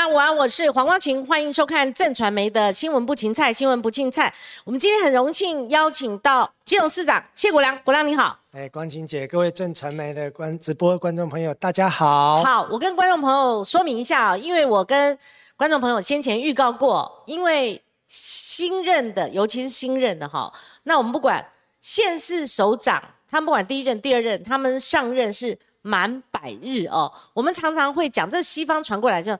[0.00, 4.32] 大家午安，我是黄光琴，欢迎收看正传媒的新闻不芹菜，新闻不芹菜。
[4.64, 8.40] 我们今天很荣幸邀请到基隆市长谢国良，国良你好。
[8.52, 12.42] 哎，光晴姐，各位正传媒的观直播观众朋友，大家好。
[12.42, 15.18] 好，我跟观众朋友说明一下啊，因为我跟
[15.54, 20.50] 观众朋友先前预告过，因为新任的，尤其是新任的哈，
[20.84, 21.44] 那我们不管
[21.82, 22.98] 县市首长，
[23.30, 27.12] 他们不管第一任、第二任，他们上任是满百日哦。
[27.34, 29.38] 我们常常会讲，这西方传过来就。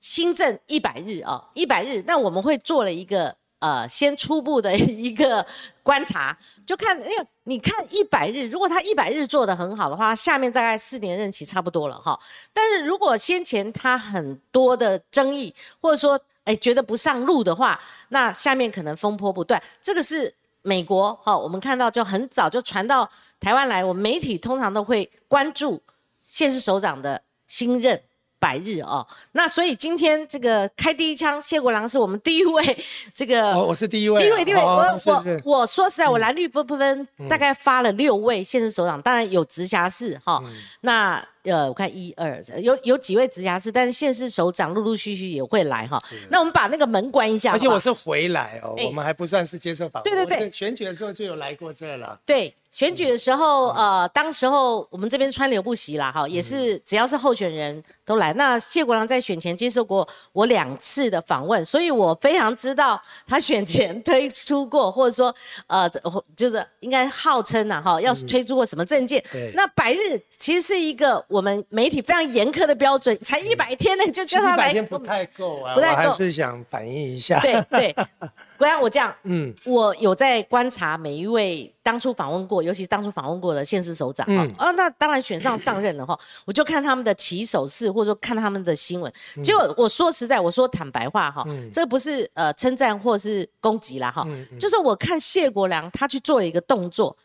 [0.00, 5.44] 新政一百日啊，一百日，那我们会做了一个呃，先初步的一个
[5.82, 6.36] 观察，
[6.66, 12.18] 就看，因为你看一百日，如果他一百日做的很好的话，下面大概四年任期差不多了哈。
[12.52, 19.62] 但是如果先前他很多的争议，或者说哎觉得不上路的话，那下面可能风波不断。
[19.82, 23.08] 这个是美国哈，我们看到就很早就传到
[23.40, 25.82] 台湾来，我们媒体通常都会关注
[26.22, 28.02] 现市首长的新任。
[28.44, 32.62] 百日哦，那所以今天这个开第一枪，谢国良是我们第一位，
[33.14, 40.42] 这个哦我是第一位，第一位，第一位，我我我说实在，我蓝绿不不分，大概发了六位现任首长，当然有直辖市哈，
[40.82, 41.26] 那。
[41.44, 46.02] 呃，我看一二有有几位直辖市，但是县市首长陆陆续续也会来哈。
[46.30, 47.52] 那我们把那个门关一下。
[47.52, 50.10] 而且我是回来哦，我们还不算是接受访问。
[50.10, 52.18] 对对对，选举的时候就有来过这了。
[52.24, 58.32] 对，选举的时候，呃，当时候我们这边川流不息啦，哈，也是只要是候选人都来。
[58.32, 65.32] 那谢国良在选前接受过我两次的访问，所以我非常知道他选前推出过，或者说
[65.68, 65.88] 呃，
[66.34, 69.22] 就是应该号称呐，哈，要推出过什么证件。
[69.54, 71.24] 那百日其实是一个。
[71.28, 74.64] 我们媒体非常严苛的标准，才一百天呢，就叫他来。
[74.64, 76.10] 一百天不太够啊，不太够。
[76.10, 77.38] 还是想反映一下。
[77.38, 77.94] 对对，
[78.58, 89.12] 不然我这样，嗯，我有在观察每一位当初访问过，尤其当初访问过的县市首长啊，啊，那当然选上上任了哈，我就看他们的起手式，或者说看他们的新闻。
[89.42, 94.26] 结果我说实在，我说坦白话哈，这不是呃称赞或是攻击啦哈，
[94.58, 97.16] 就是我看谢国良他去做了一个动作，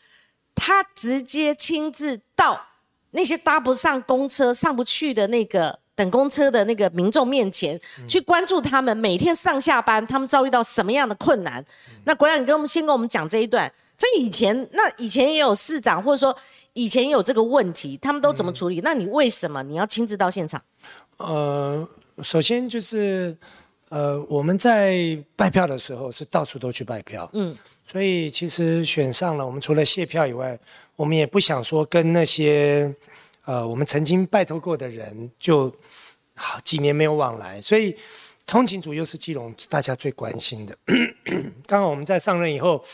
[0.53, 2.65] 他直接亲自到。
[3.11, 7.75] 那些搭不上公车、上不去的那个等公车的那个民众面前，
[8.07, 11.65] 去关注他们每天上下班，他们遭遇到什么样的困难？
[12.05, 13.71] 那国良，你跟我们先跟我们讲这一段。
[13.99, 16.35] 这以前，那以前也有市长，或者说
[16.73, 18.81] 以前也有这个问题，他们都怎么处理？
[18.83, 20.59] 那你为什么你要亲自到现场？
[21.17, 21.87] 呃，
[22.23, 23.37] 首先就是。
[23.91, 30.55] 呃，我们在拜票的时候是到处都去拜票，嗯，所以其实选上了，我们除了谢票以外，
[30.95, 32.93] 我们也不想说跟那些
[33.45, 35.73] 呃我们曾经拜托过的人就
[36.35, 37.95] 好几年没有往来，所以
[38.45, 40.77] 通勤组又是基隆大家最关心的。
[41.65, 42.85] 刚好我们在上任以后，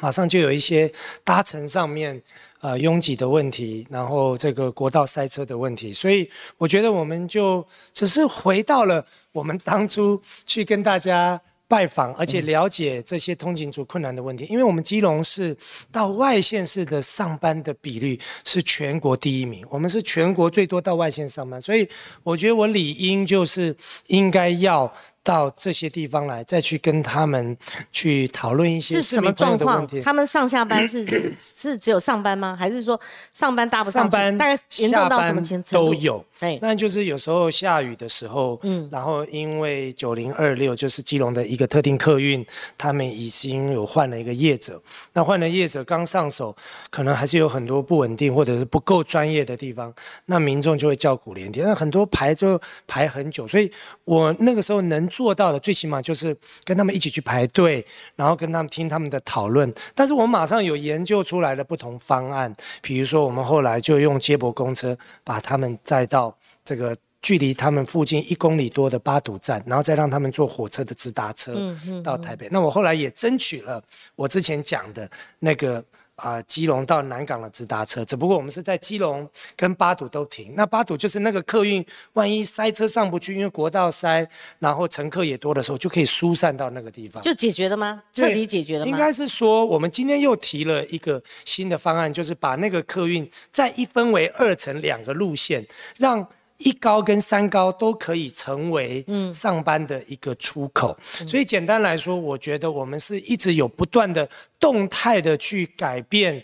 [0.00, 0.90] 马上就有一些
[1.22, 2.22] 搭乘上面。
[2.60, 7.62] 呃，拥挤的问题，然后这个国道塞车的问题，所以我觉得我们就
[7.92, 11.38] 只是回到了我们当初去跟大家
[11.68, 14.46] 拜访，而且了解这些通勤族困难的问题。
[14.48, 15.54] 因为我们基隆市
[15.92, 21.86] 到外县市的上班的比率是全国第一名，我们是全国最多到外县上班，所以
[22.22, 23.76] 我觉得我理应就是
[24.06, 24.90] 应该要。
[25.24, 27.56] 到这些地方来，再去跟他们
[27.90, 29.88] 去讨论一些是什么状况？
[30.02, 31.04] 他们上下班是
[31.34, 32.54] 是只有上班吗？
[32.54, 33.00] 还是说
[33.32, 34.36] 上班搭不上班？
[34.36, 35.70] 大概严重到什么程度？
[35.72, 36.22] 都有。
[36.40, 42.44] 哎，那就是有时候下雨的时候，嗯，然后因为九零二六就是基隆的一个特定客运，
[42.76, 44.78] 他们已经有换了一个业者。
[45.14, 46.54] 那换了业者刚上手，
[46.90, 49.90] 可能还是有很多不稳定或者是不够专业的地方，
[50.26, 51.66] 那民众就会叫苦连天。
[51.66, 53.70] 那很多排就排很久，所以
[54.04, 55.08] 我那个时候能。
[55.14, 57.84] 做到的最起码就是跟他们一起去排队，
[58.16, 59.72] 然后跟他们听他们的讨论。
[59.94, 62.52] 但是我们马上有研究出来的不同方案，
[62.82, 71.54] 比如说我们后来就用接驳公车把他们载到这个距离他们附近一公里多的巴堵站，然后再让他们坐火车的直达车
[72.02, 72.48] 到台北。
[72.50, 73.80] 那我后来也争取了
[74.16, 75.08] 我之前讲的
[75.38, 75.84] 那个。
[76.16, 80.54] 啊，基隆到南港的直达车，只不过我们是在基隆跟八堵都停。
[80.56, 84.26] 那八堵就是那个客运，万一塞车上不去，因为国道塞，
[84.58, 87.20] 然后乘客也多的时候，就可以疏散到那个地方。
[87.22, 88.02] 就解决了吗？
[88.12, 88.90] 彻底解决了吗？
[88.90, 95.66] 应该是说，我们今天又提了一个新的方案，就是把那个客运再一分为二层两个路线，
[95.98, 96.26] 让。
[96.58, 100.96] 一高跟三高都可以成为上班的一个出口，
[101.26, 104.28] 所以简单来说，我觉得我们是一直有不断的
[104.60, 106.42] 动态的去改变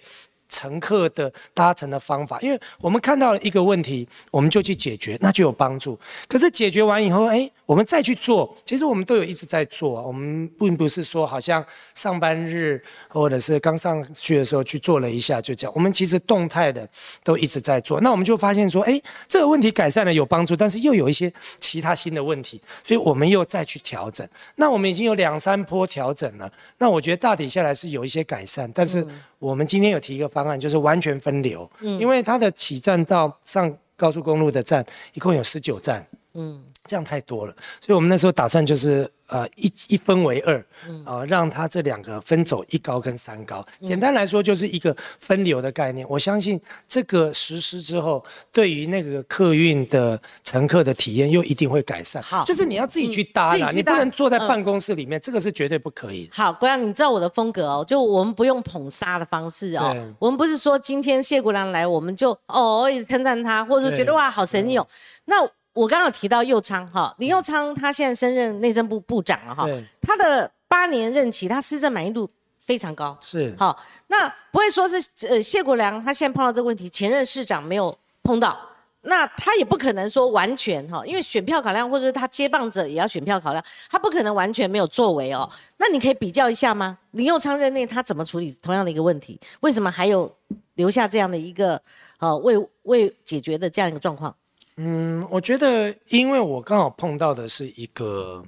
[0.50, 5.98] 乘客的搭乘的方法，因为我们看到了一个问题，我们就去解决，那就有帮助。
[6.28, 7.50] 可是解决完以后，哎。
[7.70, 11.64] 我们再去做，其实我们都有一直在做，我们并不是说好像
[11.94, 16.88] 上班日或者是刚上去的时候去做了一下就这样，我们其实动态的
[17.22, 18.00] 都一直在做。
[18.00, 24.28] 那我们就发现说，哎，这个问题改善了有帮助，但是又有一些其他新的问题，所以我们又再去调整。
[24.56, 29.06] 那我们已经有两三波调整了，那我觉得大体下来是有一些改善，但是
[29.40, 36.62] 我们今天有提一个方案，就是完全分流，嗯，因为它的起站到上高速公路的站一共有十九站，嗯。
[36.86, 40.64] 这样太多了，所以我们那时候打算就是呃一一分为二，
[41.04, 43.64] 啊让它这两个分走一高跟三高。
[43.80, 46.06] 简单来说就是一个分流的概念。
[46.08, 52.22] 我相信这个实施之后，对于那个客运的乘客的体验又一定会改善。
[52.22, 56.28] 好，就是你要自己去搭啦，你不能坐在办公室里面，这个是绝对不可以。
[56.32, 64.86] 好，国良，你知道我的风格哦，就我们不用捧杀的方式哦，我们不是说今天谢国良来，我们就哦一直称赞他，或者觉得哇好神勇，
[65.26, 65.48] 那。
[65.80, 69.66] 我刚刚提到右昌哈，林右昌他现在升任内政部部长了哈，
[70.02, 72.28] 他的八年任期，他施政满意度
[72.58, 74.96] 非常高，是好，那不会说是
[75.26, 78.60] 呃谢国良他现在碰到这个问题，前任市长没有碰到，
[79.00, 85.50] 那他也不可能说完全哈，因为选票考量或者是他接棒者也要选票考量，他不可能完全没有作为哦。
[85.78, 86.98] 那你可以比较一下吗？
[87.12, 89.40] 林右昌任内他怎么处理同样的一个问题？
[89.60, 90.30] 为什么还有
[90.74, 91.80] 留下这样的一个
[92.18, 94.36] 呃未未解决的这样一个状况？
[94.76, 98.42] 嗯，我觉得，因为我刚好碰到的是一个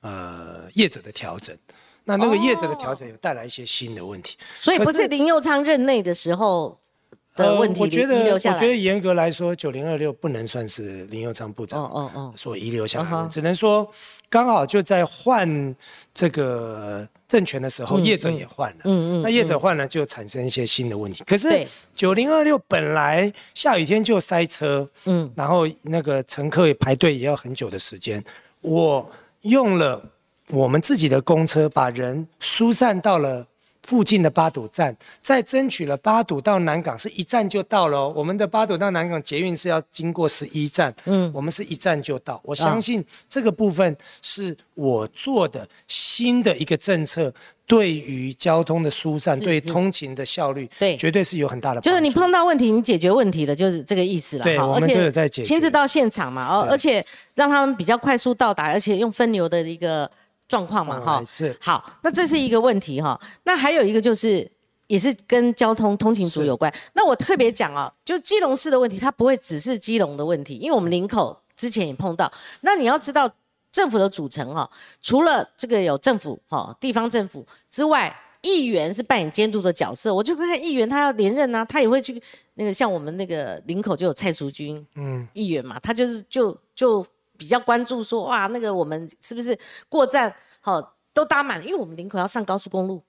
[0.00, 1.56] 呃业者的调整，
[2.04, 6.80] 那那个业者的调整有带来一些新的问题，所以不是林佑昌任内的时候
[7.36, 13.88] 的问题我觉得，我觉得严格来说，九零二六不能算是林佑昌部长所遗留下来的，只能说
[14.28, 15.76] 刚好就在换
[16.14, 17.06] 这个。
[17.28, 21.24] 政权的时候，业者也换了，嗯嗯，那业者换了就产生一些新的问题。
[21.26, 28.22] 可是九零二六本来下雨天就塞车，嗯，然后那个乘客排队也要很久的时间。
[28.60, 29.10] 我
[29.40, 30.00] 用了
[30.50, 33.44] 我们自己的公车，把人疏散到了。
[33.86, 38.08] 附近的八堵站，再争取了八堵到南港是一站就到了。
[38.08, 42.40] 我们的八堵到南港捷运是要经过十一站，嗯，我们是一站就到。
[42.42, 47.32] 我相信这个部分是我做的新的一个政策，
[47.64, 51.80] 对于交通的疏散，对通勤的效率，对，绝对是有很大的。
[51.80, 54.42] 就是你碰到问题，你解决问题的，就是这个意思了。
[54.42, 57.06] 对，我们都有在解亲自到现场嘛，哦，而且
[57.36, 60.10] 让他们比较快速到达，而且用分流的一个。
[60.48, 63.20] 状况嘛，哈，是好，那这是一个问题哈。
[63.44, 64.48] 那还有一个就是，
[64.86, 66.72] 也是跟交通通勤族有关。
[66.92, 72.30] 那我特别讲啊，就基隆市的问题，它不会只是基隆的问题，因为我们林口之前也碰到。
[72.60, 73.28] 那你要知道，
[73.72, 74.70] 政府的组成哈，
[75.00, 80.14] 除了这个有政府哈，地方政府之外，议员是扮演监督的角色。
[80.14, 82.22] 我就看议员他要连任啊，他也会去
[82.54, 87.04] 那个像我们那个林口就有蔡淑君，嗯，议员嘛，他就是就就。
[87.36, 89.56] 比较关注说哇，那个我们是不是
[89.88, 91.64] 过站好都搭满了？
[91.64, 93.02] 因为我们林口要上高速公路，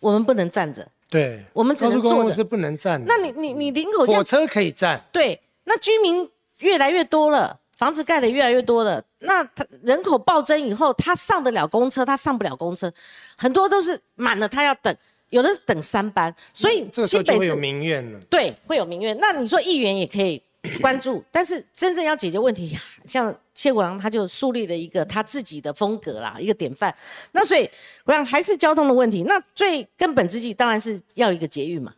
[0.00, 0.86] 我们不能站着。
[1.10, 3.02] 对，我们只能坐着是不能站。
[3.06, 5.04] 那你你你林口火车可以站。
[5.12, 6.26] 对，那居民
[6.60, 12.90] 越来越多了，房子盖的越来越多了，那他人口暴增以后，他上得了公车，他上不了公车，
[13.36, 14.96] 很多都是满了，他要等，
[15.28, 18.18] 有的是等三班，所以新北会有民怨了。
[18.30, 19.14] 对，会有民怨。
[19.20, 20.42] 那你说议员也可以。
[20.80, 26.94] 关注，但是真正要解决问题，像谢国良他就树立了一个他自己的风格啦，一个典范。
[27.32, 27.68] 那所以
[28.04, 31.92] 我想还是交通的问题，那最根本之计当然是要一个捷运嘛，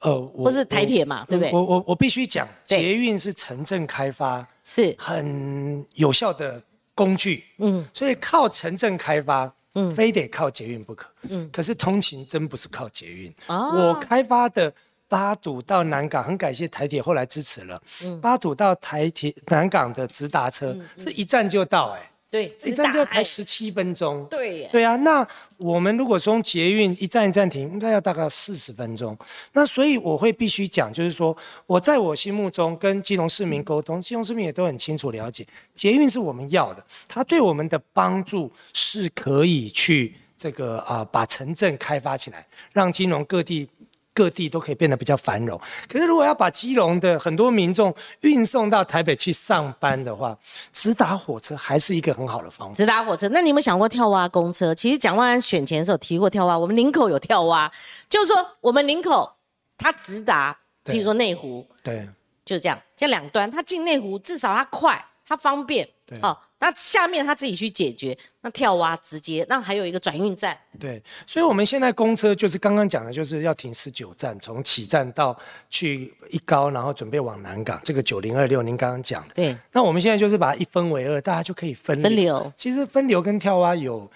[0.00, 1.52] 呃，或是台铁嘛，对不对？
[1.52, 4.94] 我我我必须讲，捷运是城镇开发是。
[4.98, 6.62] 很有效的
[6.94, 14.72] 工具，嗯，所以靠城镇开发，嗯，非得靠捷运不可，嗯，可是通勤真不是靠捷运，我开发的。
[15.08, 17.80] 八堵到南港，很感谢台铁后来支持了。
[18.20, 24.26] 八堵到台铁南港的直达车是一站就到，哎，对，一站就才十七分钟。
[24.28, 24.96] 对，对啊。
[24.96, 25.26] 那
[25.58, 29.16] 我们如果从捷运一站一站停，应该要大概四十分钟。
[29.52, 31.36] 那所以我会必须讲，就是说
[31.66, 43.68] 我在我心目中跟基隆市民沟通，基隆市民也都很清楚了解，捷运是我们要的，它对我们的帮助是可以去这个啊把城镇开发起来，让金融各地。
[44.16, 50.34] 各地都可以变得比较繁荣，可是如果要把基隆的很多民众运送到台北去上班的话，
[50.72, 52.74] 直达火车还是一个很好的方法。
[52.74, 54.74] 直达火车，那你有没有想过跳蛙公车？
[54.74, 57.70] 其实蒋万安选前的时候提过跳蛙，我们林口有跳蛙，
[58.08, 59.30] 就是说我们林口
[59.76, 62.08] 它直达，比如说内湖，对，
[62.42, 66.18] 就是这样，这两端它进内湖至少它快，它方便，对。
[66.22, 75.36] 好、那下面他自己去解决，那跳蛙直接，那还有一个转运站，对，所以我们现在公车就是刚刚讲的，就是要停十九站，从起站到
[75.68, 79.34] 去一高，然后准备往南港，这个九零二六您刚刚讲的。
[79.34, 82.50] 对，那我们现在就是把它一分为二，大家就可以分分流。
[82.56, 84.10] 其实分流跟跳蛙有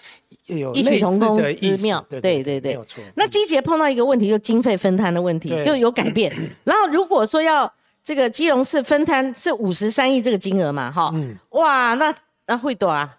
[0.47, 3.03] 有异曲同工的意思之妙，对对对对对没有错。
[3.15, 6.35] 那季节碰到一个问题，就经费分摊的问题，就有改变。
[6.63, 7.71] 然后如果说要
[8.03, 12.11] 这个基隆市分摊是五十三亿这个金额嘛，哈，嗯哇，那
[12.51, 13.17] 那会多啊？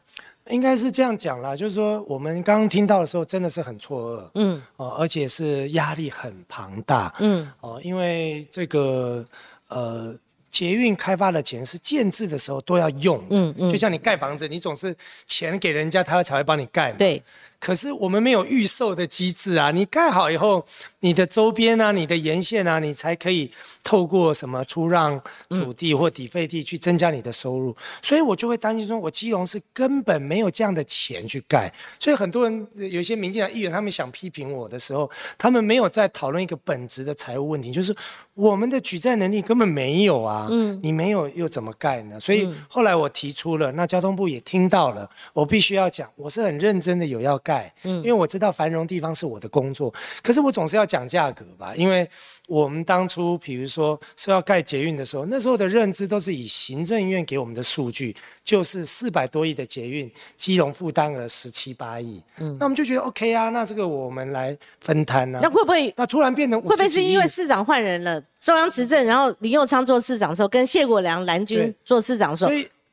[0.49, 9.25] 应该是这样讲啦，就是说我们刚刚听到的时候真的是很错愕，嗯哦，而且是压力很庞大，嗯，哦，因为这个
[9.69, 10.15] 呃。
[10.53, 16.99] 捷运开发的钱是建制的时候都要用的，嗯嗯就像你盖房子，你总是钱给人家，他才会帮你盖嘛。
[16.99, 17.23] 对，
[17.63, 20.65] 可是我们没有预售的机制啊，你盖好以后，
[20.99, 23.49] 你的周边啊、你的沿线啊，你才可以
[23.85, 25.17] 透过什么出让
[25.49, 27.77] 土地或抵费地去增加你的收入。
[28.03, 31.73] 所以我就会担心说，我基隆是根本没有这样的钱去盖。
[32.01, 37.95] 所以很多人呃有一些民进党议员，他们想批评我的时候，他们没有在讨论一个本质的财务问题，就是
[38.35, 40.49] 我们的举债能力根本没有啊。
[40.51, 42.19] 嗯，你没有又怎么盖呢？
[42.19, 47.52] 所以后来我提出了，那交通部也听到了，我必须要讲，我是很认真的有要盖，
[47.83, 49.93] 嗯，因为我知道繁荣地方是我的工作，
[50.23, 52.09] 可是我总是要讲价格吧，因为
[52.47, 68.23] 我们当初比如说说要盖捷运的时候，那时候的认知都是以行政院给我们的数据，就是四百多亿的捷运，基隆负担额十七八亿，嗯，那我们就觉得 OK 啊，那这个我们来分摊啊，那会不会那突然变成会不会50几亿是因为市长换人了？
[68.41, 72.51] 中央执政，然后林佑昌做市长的时候，跟谢国良蓝军做市长的时候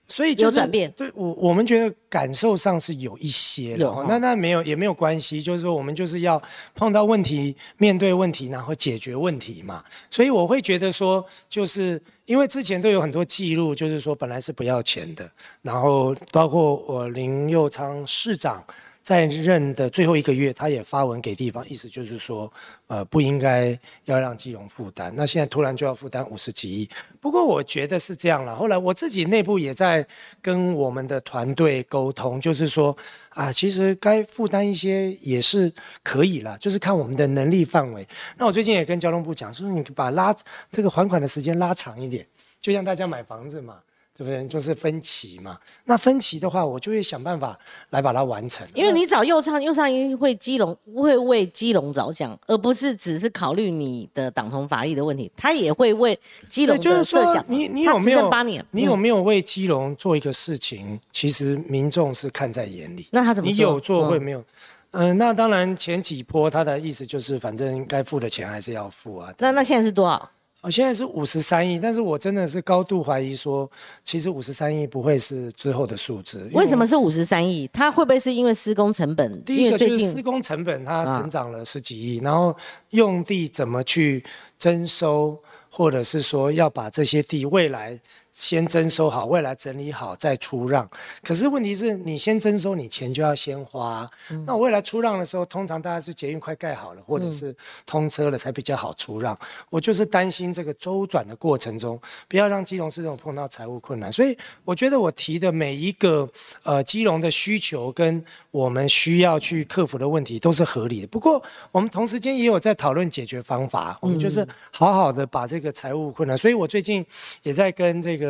[0.10, 6.42] 所，以就是有转变对我我们觉得感受上是有一些的那那没有也没有关系，就是说我们就是要
[6.75, 9.84] 碰到问题，面对问题，然后解决问题嘛。
[10.10, 15.30] 所以我会觉得说，就是因为之前都有很多记录，就是说本来是不要钱的，
[15.62, 18.63] 然后包括我林佑昌市长。
[19.10, 22.54] 在任的最后一个月，他也发文给地方，意思就是说，
[22.86, 23.75] 呃，不应该
[24.06, 25.12] 要让基隆负担。
[25.16, 26.88] 那现在突然就要负担五十几亿，
[27.20, 28.56] 不过我觉得是这样了。
[28.56, 30.06] 后来我自己内部也在
[30.44, 32.96] 跟我们的团队沟通，就是说，
[33.30, 35.74] 啊，其实该负担一些也是
[36.04, 38.08] 可以啦，就是看我们的能力范围。
[38.38, 40.32] 那我最近也跟交通部讲，说你把拉
[40.70, 42.24] 这个还款的时间拉长一点，
[42.62, 43.80] 就像大家买房子嘛。
[44.20, 44.46] 对不对？
[44.50, 45.58] 就是分歧嘛。
[45.86, 47.58] 那分歧的话，我就会想办法
[47.92, 48.68] 来把它完成。
[48.76, 57.46] 因为你找右上，右上一定会基隆会为基隆着想，而不是只是考虑你的党同法异的问题，他也会为基，隆的设想。
[57.48, 61.00] 你你有没有八年，你有嗯没有为基隆做一个事情？
[61.14, 63.08] 其实民众是看在眼里。
[63.12, 64.44] 那他怎么说你有做嗯会没有？
[64.92, 69.34] 嗯、那当然前几波他的意思就是，反正该付的钱还是要付啊。
[69.38, 70.30] 那那现在是多少？
[70.62, 73.70] 哦，现在是五十三亿，但是我真的是高度怀疑说，
[74.04, 76.50] 其实五十三亿不会是最后的数字。
[76.51, 77.66] 为什么是五十三亿？
[77.72, 79.42] 它会不会是因为施工成本？
[79.44, 82.54] 第一个就是施工成本它啊成长了十几亿，然后
[82.89, 84.22] 用地怎么去
[84.58, 85.38] 征收，
[85.70, 87.98] 或者是说要把这些地未来
[88.41, 90.89] 先征收好，未来整理好再出让。
[91.22, 94.10] 可是问题是你先征收，你钱就要先花。
[94.31, 97.53] 嗯那我未来出让的时候，通常大家是捷运快盖好了，或者是
[97.86, 99.38] 通车了才比较好出让。
[99.69, 104.10] 我就是担心这个周转的过程中，不要让基隆市政府碰到财务困难。
[104.10, 106.27] 所以我觉得我提的每一个
[106.63, 111.08] 呃基隆的需求跟我们需要去克服的问题都是合理的。
[111.08, 111.43] 不过
[111.74, 116.38] 我们同时间也有在讨论解决方法，我们就是好好的把这个财务困难。
[116.38, 117.05] 所以我最近
[117.43, 118.29] 也在跟这个。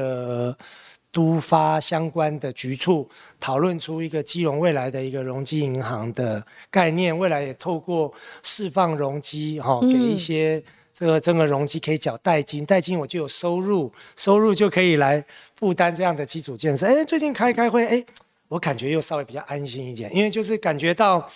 [1.11, 8.13] 都发相关的局处讨论出一个基隆未来的一个容积银行的概念，未来也透过
[8.43, 10.63] 释放容积，哈、给一些
[10.93, 15.23] 这个整个容积可以缴代金，代金我就有收入，收入就可以来
[15.55, 16.85] 负担这样的基础建设。
[16.85, 18.05] 哎，最近开开会，哎，
[18.47, 21.27] 我感觉又稍微比较安心一点，因为就是感觉到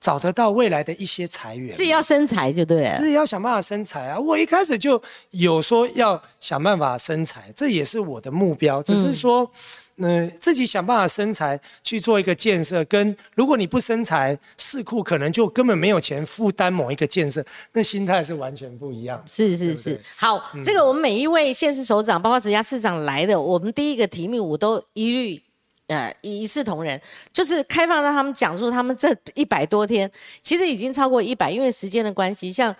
[0.00, 1.74] 找得到未来的一些财源。
[1.74, 4.18] 自己要生财就对了自己要想办法生财啊！
[4.18, 5.00] 我一开始就
[5.30, 8.82] 有说要想办法生财，这也是我的目标。
[8.82, 9.50] 只是说，
[9.96, 19.22] 嗯、自己想办法生财去做一个建设，跟如果你不生财，市库可能就根本没有钱负担某一个建设，那心态是完全不一样。
[19.26, 25.42] 是是是，好，这个我们每一位县市首长，包括直辖市长来的，我们第一个题目我都一律。
[25.88, 27.00] 呃，一视同仁，
[27.32, 30.10] 就是开放让他们讲述他们这一百多天，
[30.42, 32.74] 其实已经超过一百，因为时间的关系，像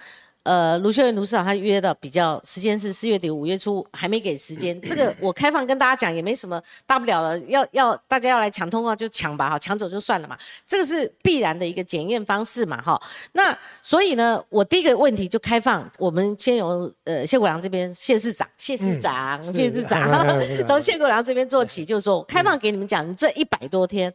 [0.47, 4.81] 呃，卢秀媛卢市长他约的比较时间是四月底五月初，还没给时间。
[4.87, 7.37] 这个我开放跟大家讲，也没什么大不了的。
[7.49, 10.39] 要要大家要来抢通告就抢吧，哈，抢走就算了嘛。
[10.65, 12.97] 这个是必然的一个检验方式嘛，哈。
[13.33, 20.39] 那所以呢，我第一个问题就开放，我们先由呃谢国良这边谢市长，谢市长，谢市长，
[20.69, 24.15] 从谢国良这边做起，就是说开放给你们讲，这一百多天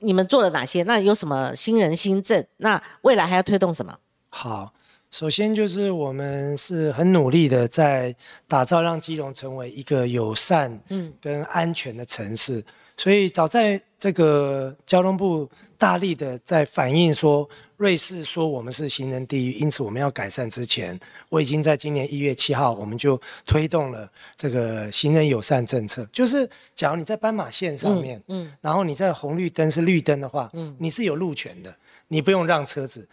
[0.00, 0.82] 你们做了哪些？
[0.82, 2.44] 那有什么新人新政？
[2.58, 3.96] 那未来还要推动什么？
[4.28, 4.70] 好。
[5.12, 8.14] 首先就是我们是很努力的在
[8.48, 12.64] 打造，让基隆成为一个友善、嗯，跟安全的城市。
[12.96, 26.08] 所以早在这个交通部大力的在反映说，瑞士说我们是行人地狱，因此我们要改善之前，我已经在今年一月七号，我们就推动了这个行人友善政策。
[26.10, 31.74] 就是假如你在斑马线上面，嗯，然后你在红绿灯是绿灯的话，嗯，你是有路权的，
[32.08, 33.06] 你不用让车子。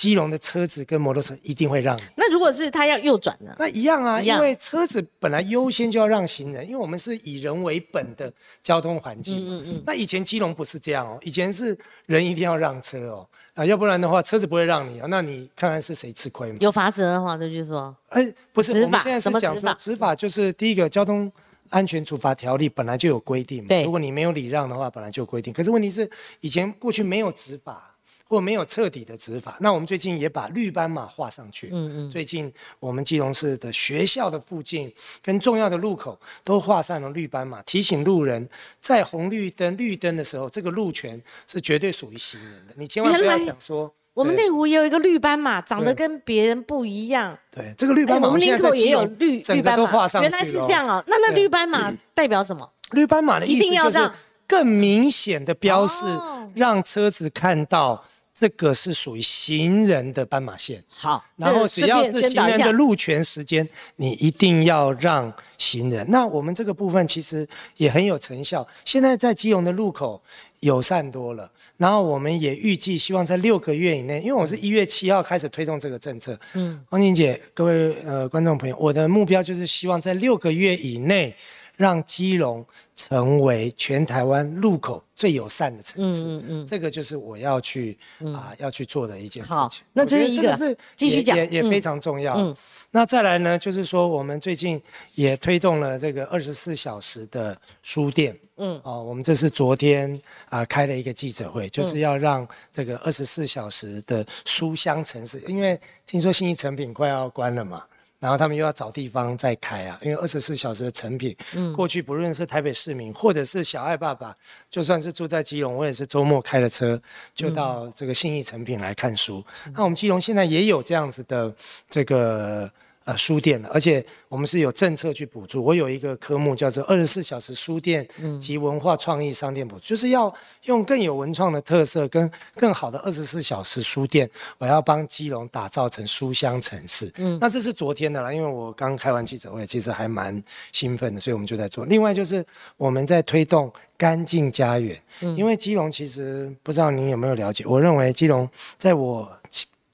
[0.00, 2.00] 基隆的车子跟摩托车一定会让你。
[2.16, 3.54] 那如果是他要右转呢？
[3.58, 9.36] 那一样啊，因为车子本来优先就要让行人，因为我们是以人为本的交通环境。
[9.46, 9.82] 嗯嗯。
[9.84, 11.76] 那以前基隆不是这样哦，以前是
[12.06, 15.06] 人一定要让车哦，啊，要不然的话车子不会让你哦。
[15.10, 16.56] 那你看看是谁吃亏嘛？
[16.60, 19.74] 有罚则的话，这就是说，哎，不是，执法什么执法？
[19.74, 21.30] 执法就是第一个交通
[21.68, 25.52] 安全处罚条例本来就有规定，对，如果你没有礼让的话，本来就有规定。
[25.52, 27.89] 可是问题是以前过去没有执法。
[28.30, 31.68] 或没有彻底的执法，那我们最近也把绿斑马画上去。
[31.72, 32.10] 嗯嗯。
[32.10, 38.48] 最近我们基隆市的学校的附近跟重要的路口都画上了绿斑马，提醒路人
[38.80, 42.74] 在红绿灯绿灯的时候，这个路权是绝对属于行人的。
[42.76, 47.36] 你千万不要想说，我们内湖也有一个绿斑马，长得跟别人不一样。
[47.50, 51.02] 对，这个绿斑马，我们林口也有绿绿斑马，原来是这样哦。
[51.08, 52.70] 那那绿斑马代表什么？
[52.92, 54.08] 绿斑马的意思就是
[54.46, 56.06] 更明显的标示，
[56.54, 58.04] 让车子看到。
[58.40, 66.06] 这个是属于行人的斑马线，好，然后只要是行人的路权时间，你一定要让行人。
[66.08, 70.22] 那我们这个部分其实也很有成效，现在在基隆的路口
[70.60, 81.36] 友善多了，然后我们也预计希望在六个月以内，因为我是一月七号开始推动这个政策，嗯，王宁姐，各位呃观众朋友，我的目标就是希望在六个月以内。
[81.80, 82.62] 让基隆
[82.94, 87.98] 成为全台湾路口最友善的城市，嗯嗯嗯，这个就是我要去
[88.34, 89.56] 啊要去做的一件事情。
[89.56, 92.34] 好，那这是一个是继续讲也也非常重要。
[92.34, 92.54] 嗯，
[92.90, 94.78] 那再来呢，就是说我们最近
[95.14, 98.38] 也推动了这个二十四小时的书店。
[98.58, 100.20] 嗯，哦，我们这是昨天
[100.50, 107.82] 啊开了一个记者会，就是要让这个二十四小时的书香城市，因为听说新一成品快要关了嘛。
[108.20, 114.36] 然后他们又要找地方再开啊，因为二十四小时的成品，嗯，过去不论是台北市民或者是小爱爸爸，
[114.70, 117.00] 就算是住在基隆，我也是周末开了车
[117.34, 119.44] 就到这个信义成品来看书。
[119.74, 121.52] 那我们基隆现在也有这样子的
[121.88, 122.70] 这个。
[123.10, 125.64] 呃，书店了，而且我们是有政策去补助。
[125.64, 128.06] 我有一个科目叫做二十四小时书店
[128.40, 130.32] 及文化创意商店补助，就是要
[130.66, 137.12] 用更有文创的特色跟更好的二十四小时书店，我要帮基隆打造成书香城市。
[137.16, 141.84] 嗯，那这是昨天的啦，因为我刚开完记者会，其实还蛮兴奋的，所以我们就在做。
[141.86, 142.46] 另外就是
[142.76, 144.96] 我们在推动干净家园，
[145.36, 149.28] 因为基隆其实不知道您有没有了解，我认为基隆在我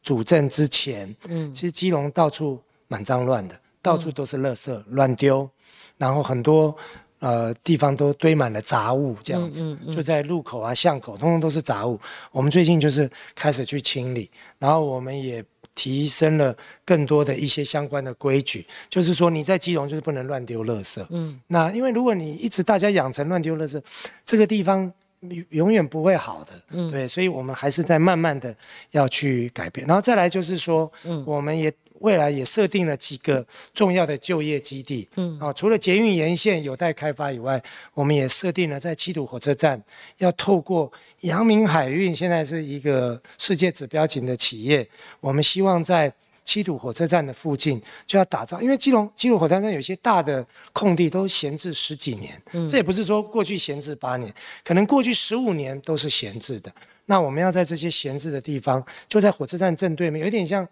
[0.03, 2.61] 主政之前，嗯，其实基隆到处。
[2.89, 5.49] 蛮脏乱的，到处都是垃圾乱丢，
[5.99, 6.77] 然后很多
[7.19, 11.99] 呃地方都堆满了杂物，这样子就在路口啊巷口，通通都是杂物。
[12.31, 15.45] 我们最近就是开始去清理，然后我们也
[15.75, 21.05] 提升了更多的一些相关的规矩，就是说你在基隆就是不能乱丢垃圾。
[21.11, 23.83] 嗯，那因为如果你一直大家养成乱丢垃圾，
[24.25, 24.91] 这个地方
[25.51, 26.53] 永远不会好的。
[26.71, 28.55] 嗯，对，所以我们还是在慢慢的
[28.93, 29.87] 要去改变。
[29.87, 31.73] 然后再来就是说，嗯，我们也。
[32.01, 37.63] 未来也设定了几个重要的就业基地，嗯，啊，除了捷运沿线有待开发以外，
[37.95, 39.83] 我们也设定了在七堵火车站，
[40.19, 44.89] 要透过阳明海运，现在是一个世界指标型的企业，
[45.21, 46.13] 我们希望在
[46.45, 54.33] 七堵火车站的附近就要打造，因为基隆基隆火车站有些大的空地都闲置十几年，嗯，这也不是说过去闲置八年，
[54.65, 56.73] 可能过去十五年都是闲置的。
[57.07, 60.67] 那我们要在这些闲置的地方，就在火车站正对面，有点像，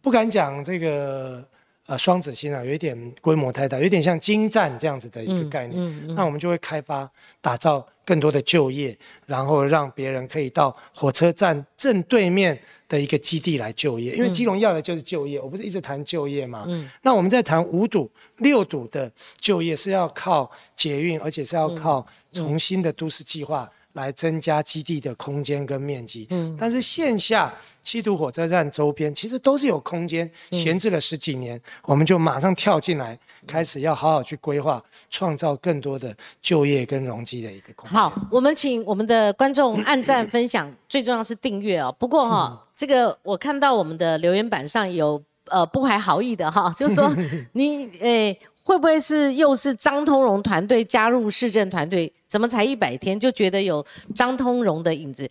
[0.00, 1.44] 不敢讲这个
[1.86, 6.14] 呃双子星啊，有一点规模太大，有点像金站这样子的一个概念。
[6.14, 12.56] 那我们就会开发、打造更多的就业，然后让别人可以到火车站正对面
[12.88, 14.14] 的一个基地来就业。
[14.14, 16.64] 因为基隆要的就是就业，我不是一直谈就业嘛？
[17.02, 23.68] 那我们在谈五堵、六堵的就业是要靠捷运，而且是要靠重新的都市计划。
[23.94, 26.26] 来增加基地的空间跟面积。
[26.30, 37.98] 嗯，但是线下七堵火车站周边其实都是有空间，闲置了十几年，我们就马上跳进来，开始要好好去规划，创造更多的就业跟容积的一个空间。
[37.98, 41.94] 好，我们请我们的观众按赞、分享，最重要是订阅哦。
[41.98, 47.10] 不过哈，这个我看到我们的留言板上有呃不怀好意的哈，就是说
[47.52, 48.38] 你诶。
[48.62, 52.12] 会不会是又是张通荣团队加入市政团队？
[52.28, 55.28] 怎么才一百天就觉得有张通荣的影子？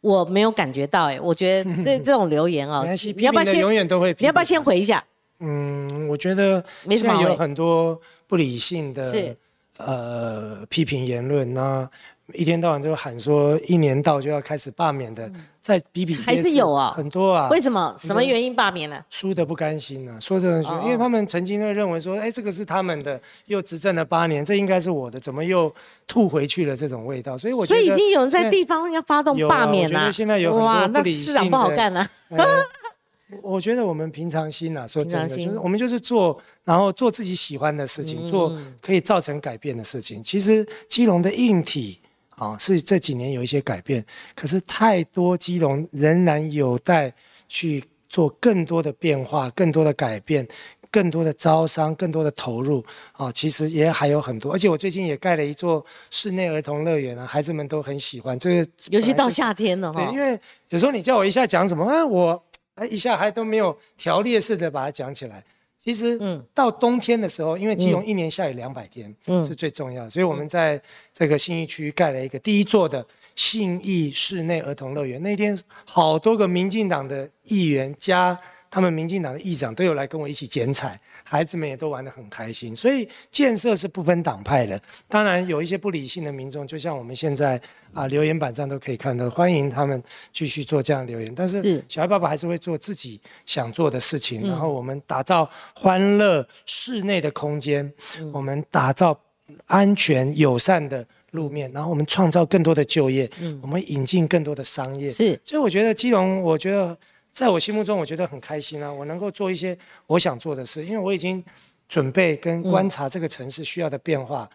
[0.00, 4.14] 我没有感觉到哎，我觉得这这种留言哦，你要不要先永远都会？
[4.18, 5.02] 你要不要先回一下？
[5.40, 9.34] 嗯，我觉得现在有很多不理性的
[9.78, 11.90] 呃批评言论那
[12.32, 17.50] 一天到晚就喊说一年到就要开始罢免的，在比比还是有啊，很多啊。
[17.50, 17.94] 为什么？
[17.98, 19.04] 什么原因罢免呢？
[19.10, 25.72] 输的不甘心啊，说的说，因为他们曾经会认为说，哎，这个是他们的，又执政了八年，这应该是我的，怎么又
[26.06, 27.36] 吐回去了这种味道？
[27.36, 30.10] 所以我觉得，所以已经有人在地方要发动罢免了。
[30.10, 31.26] 现在有很多不理性的。
[31.26, 32.08] 市长不好干啊。
[33.42, 40.22] 我觉得我们平常心啊，说真的，就是我们就是做，然后做自己喜欢的事情，做可以造成改变的事情。
[40.22, 42.00] 其实基隆的硬体。
[42.36, 47.12] 啊，是这几年有一些改变，可是太多基隆仍然有待
[47.48, 50.46] 去做更多的变化、更多的改变、
[50.90, 53.30] 更多的招商、更多的投入啊。
[53.32, 60.04] 其实也还有很多，而且我最近也盖了一座室内儿童乐园啊，孩子们都很喜欢这个， 尤其到夏天了哈。
[60.04, 60.38] 对，因为
[60.70, 62.42] 有时候你叫我一下讲什么啊，我
[62.74, 65.44] 哎一下还都没有条列式的把它讲起来。
[65.84, 70.80] 其实，嗯，到冬天的时候，因为基隆一年下雨两百天，嗯，是最重要的，所以我们在
[71.12, 75.22] 这个信义区盖了一个第一座的信义室内儿童乐园。
[75.22, 78.38] 那天好多个民进党的议员加
[78.70, 80.98] 他们民进党的议长都有来跟我一起剪彩。
[81.26, 84.80] 孩子们也都玩得很开心，所以建设是不分党派的。
[85.08, 87.60] 当然有一些不理性的民众，就像我们现在
[87.94, 90.00] 啊留言板上都可以看到，欢迎他们
[90.32, 91.34] 继续做这样留言。
[91.34, 97.90] 但是小孩爸爸还是会做自己想做的事情，然后我们打造欢乐室内的空间，
[98.30, 99.18] 我们打造
[99.64, 103.28] 安全友善的路面，然后我们创造更多的就业，
[103.62, 105.10] 我们引进更多的商业。
[105.10, 106.96] 是，所以我觉得基隆，我觉得。
[107.34, 108.90] 在我心目中，我觉得很开心啊！
[108.90, 111.44] 我能够做一些我想做的事，因为我已经
[111.88, 114.48] 准备跟观察这个城市需要的变化。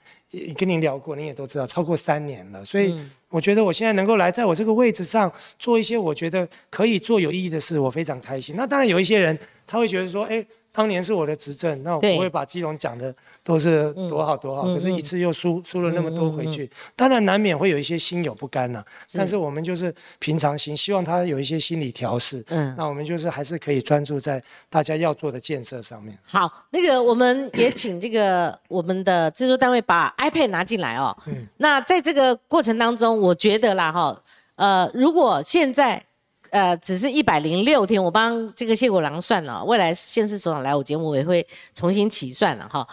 [0.55, 2.97] 跟您聊过，您也都知道，超过三年了，所以
[3.29, 8.55] 我觉得我现在能够来在我这个位置上做一些我觉得可以做有意义的事，我非常开心。
[8.55, 13.13] 那当然有一些人他会觉得说，哎，当年是我的执政，那我不会把基隆讲的。
[13.41, 18.83] 都是多好多好，可是一次又输输了那么多回去，当然难免会有一些心有不甘呐。
[19.15, 22.45] 但是我们就是平常心，希望他有一些心理调试。
[22.49, 26.15] 嗯，那我们就是还是可以专注在大家要做的建设上面。
[26.27, 31.17] 好，那个我们也请这个我们的制作单位把 iPad 拿进来哦。
[31.25, 34.21] 嗯，那在这个过程当中，我觉得啦哈，
[34.57, 36.05] 呃，如果现在
[36.51, 42.87] 呃只是一百零六天，我帮这个谢国良算了，未来县市首长来我节目，我也会重新起算了哈。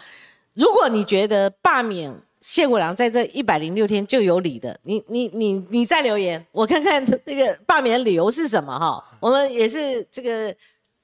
[0.55, 9.05] 如果你觉得罢免谢国良在这一百零六天就有理的，你你你你再留言，我看看那个罢免理由是什么哈。
[9.21, 10.55] 我们也是这个。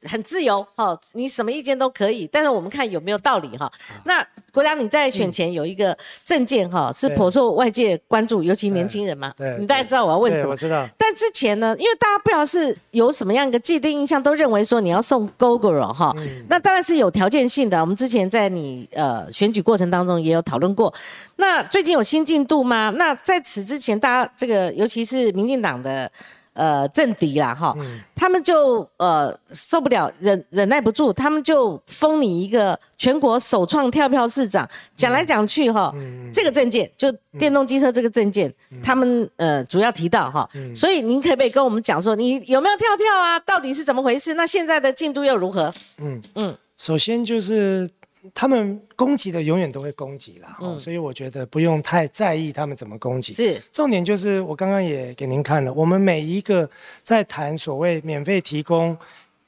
[0.05, 3.71] 很自由哈，你什么意见都可以，但是我们看有没有道理哈。
[4.05, 9.33] 那国良你在选前有一个证件哈，是颇受外界关注，尤其年轻人嘛。
[9.37, 10.51] 对，你大概知道我要问什么？
[10.51, 10.87] 我知道。
[10.99, 16.15] 但之前呢，因为大家不知道是有什么样一个既定印象，都认为说你要送 GoGo 哈。
[16.49, 17.81] 那当然是有条件性的。
[17.81, 20.93] 我们之前在你呃选举过程当中也有讨论过。
[21.37, 22.93] 那最近有新进度吗？
[22.97, 26.11] 那在此之前，大家这个尤其是民进党的。
[26.55, 27.75] 呃，政敌啦，哈，
[28.15, 34.69] 他们就呃受不了，忍忍耐不住，他们就封你一个全国首创跳票市长。
[34.95, 35.95] 讲来讲去，哈，
[36.33, 43.39] 这个证件就电动机车这个证件，他们呃主要提到哈，所以您可不可以跟我们讲说，你有没有跳票啊？
[43.41, 44.35] 到底是怎么回事？
[44.35, 45.73] 那现在的进度又如何？
[45.99, 47.89] 嗯嗯，首先就是。
[48.35, 53.33] 他们攻击的永远都会攻击啦，所以我觉得不用太在意他们怎么攻击。
[53.33, 56.69] 是，重点就是我刚刚也给您看了，我们每一个
[57.03, 58.97] 在谈所谓免费提供。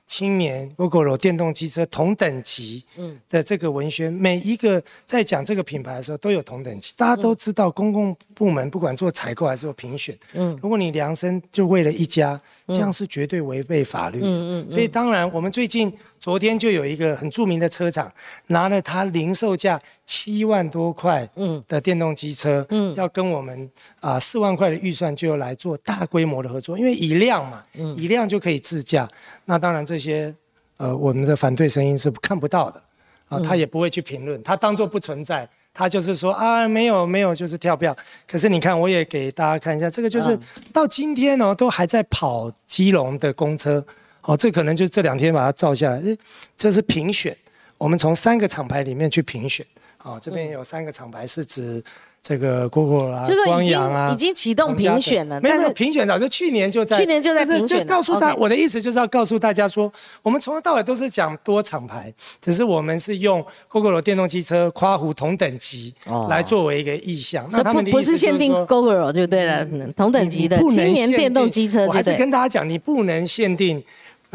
[0.07, 2.85] 青年 GoGo 电动机车同等级
[3.31, 6.93] 的这个文宣，每一个在讲这个品牌的时候都有同等级。
[6.95, 14.21] 大家都知道，公共部门不管做采购还是做评选，嗯，如果你量身就为了一家，这样是绝对违背法律。
[14.23, 14.71] 嗯嗯。
[14.71, 18.11] 所以当然，我们最近昨天就有一个很著名的车厂
[18.47, 21.29] 拿了他零售价七万多块
[21.69, 27.63] 的电动机车，嗯，要跟我们啊四万块的预算就来做大规模的合作，因为一辆嘛，
[27.97, 29.09] 一辆就可以自驾。
[29.45, 30.35] 那当然这些，
[30.79, 32.83] 呃，我们的反对声音是看不到的，
[33.29, 37.95] 啊，他也不会去评论，他当做不存在，他就是说啊，没有没有，就是跳票。
[38.27, 40.39] 可是你看，我也给大家看一下，这个就是
[40.73, 43.85] 到今天哦，都还在跑基隆的公车。
[44.23, 46.01] 哦，这可能就这两天把它照下来。
[46.57, 47.37] 这是评选，
[47.77, 49.67] 我们从三个厂牌里面去评选。
[50.03, 51.83] 哦，这边有三个厂牌是指。
[52.27, 55.39] 这个 Google 啊，光阳啊，已经启动评选了。
[55.43, 57.81] 没有评选早就去年就在，去年就在评选。
[57.81, 62.11] 就告诉他，我的意思就是要告诉大家说，我们从头到尾都是讲多厂牌，
[62.41, 65.93] 只是我们是用 Google 电动汽车夸胡同等级
[66.31, 67.47] 来作为一个意向。
[67.53, 73.85] 那他们不是限定 Google 就对了，同等级的青年电动机车，我还是跟大家讲，你不能限定。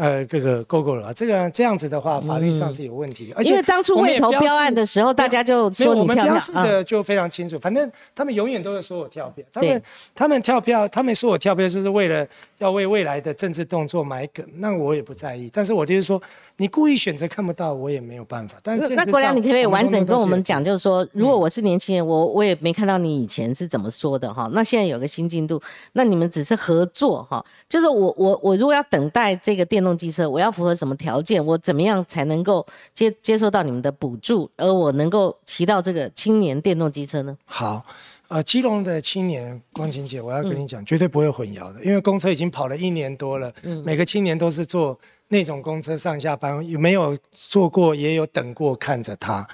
[0.00, 3.34] 呃，这个够够了，这个这样子的话，法律上是有问题。
[3.36, 6.24] 而且因为当初未投标案的时候，大家就说你跳票。
[6.24, 9.44] 我们标示的就非常清楚，反正他们永远都是说我跳票。
[9.52, 9.82] 他们
[10.14, 14.42] 他们跳票，他们说我跳票，就是为了要为未来的政治动作买梗。
[14.56, 16.20] 那我也不在意，但是我就是说。
[16.60, 18.58] 你故意选择看不到，我也没有办法。
[18.62, 24.46] 但是那国良，你可不可以完整跟我们讲，就是说，如果我是年轻人，我我也没看到你以前是怎么说的哈。
[24.52, 25.58] 那现在有个新进度，
[25.94, 31.42] 那你们只是合作哈，就是我我我如果要等待这个电动机车，我要符合什么条件？
[31.46, 37.34] 我怎么样才能够接接受到你们的补助，而我能够骑到这个青年电动机车呢？
[37.46, 37.82] 好，
[38.28, 45.00] 呃，基隆的青年光晴姐，我要跟你讲，绝对不会混淆的，因为公车已经跑了一年多了，嗯每个青年都是坐。
[45.32, 47.94] 那种公车上下班有没有坐过？
[47.94, 49.46] 也有等过，看着他。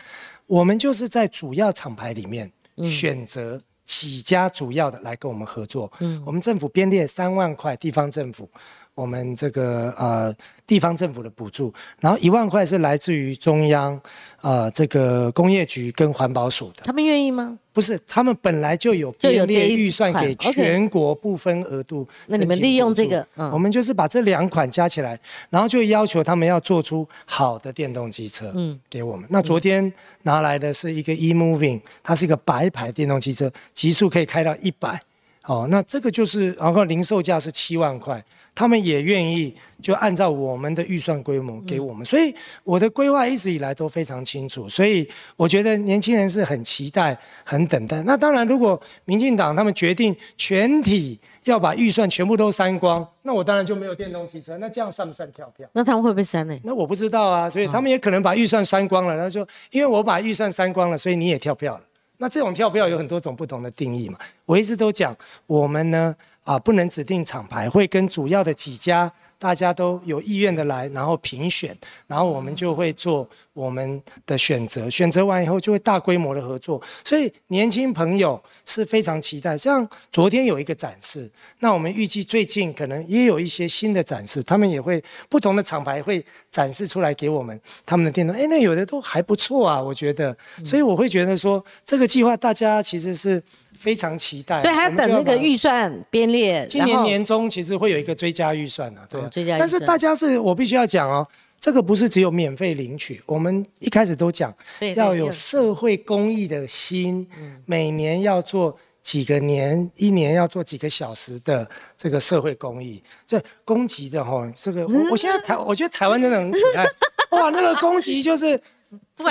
[0.47, 2.51] 我们就是在主要厂牌里面
[2.83, 5.93] 选择几家主要的来跟我们合作。
[6.01, 8.51] 嗯，我们政府编列三万块，地方政府。
[8.97, 10.35] 我们这个呃
[10.67, 14.01] 地方政府的补助，然后一万块是来自于中央，
[14.41, 16.83] 呃这个工业局跟环保署的。
[16.83, 17.59] 他们愿意吗？
[17.75, 22.09] 不是，他们本来就有编列预算给全国不分额度。
[22.27, 29.27] 那你们利用这个，我们就是把这两款加起来，然后就要求他们要做出好的电动机车，嗯，给我们。
[29.29, 34.99] 那昨天拿来的是一个 e-moving，它是一个白牌电动汽车，极速可以开到一百。
[35.47, 38.23] 哦，那这个就是，然后零售价是七万块。
[38.59, 45.07] 他们也愿意就按照我们的预算规模给我们，所以我的规划一直以来都非常清楚，所以
[45.37, 48.03] 我觉得年轻人是很期待、很等待。
[48.05, 54.57] 那当然，如果民进党他们决定全体要把预算全部都删光，那我当然就没有电动汽车。
[54.57, 55.69] 那这样算不算跳票？
[55.75, 56.59] 那他们会不会删呢？
[56.65, 59.15] 那我不知道啊，所以他们也可能把预算删光了。
[59.15, 61.83] 然后说，因为我把预算删光了，所以你也跳票了。
[62.19, 64.19] 那这种跳票有很多种不同的定义嘛。
[64.45, 66.15] 我一直都讲，我们呢。
[66.47, 69.13] 啊，不能指定厂牌，会跟主要的几家。
[69.39, 74.89] 大家都有意愿的来，然后评选，然后我们就会做我们的选择。
[74.89, 76.81] 选择完以后，就会大规模的合作。
[77.05, 79.57] 所以年轻朋友是非常期待。
[79.57, 88.35] 像昨天有一个展示，那我们预计最近可能也有一些新的展示，他们也会不同的厂牌会展示出来给我们他们的电动。
[88.35, 90.37] 哎，那有的都还不错啊，我觉得。
[90.65, 93.43] 所以我会觉得说，这个计划大家其实是。
[93.87, 96.67] 非常期待，所以还要等那个预算编列。
[96.69, 99.57] 今年年中其实会有一个追加预算啊，对，追加。
[99.57, 101.25] 但是大家是我必须要讲哦，
[101.61, 104.53] 这个不是只有免费领取，我们一开始都讲
[104.97, 107.25] 要有社会公益的心，
[107.65, 111.65] 每年要做几个年，一年要做几个小时的
[111.97, 113.01] 这个社会公益。
[113.25, 116.85] 这公级的哈，这个我我现在台，我觉得台湾真的很可爱，
[117.39, 118.61] 哇，那个公级就是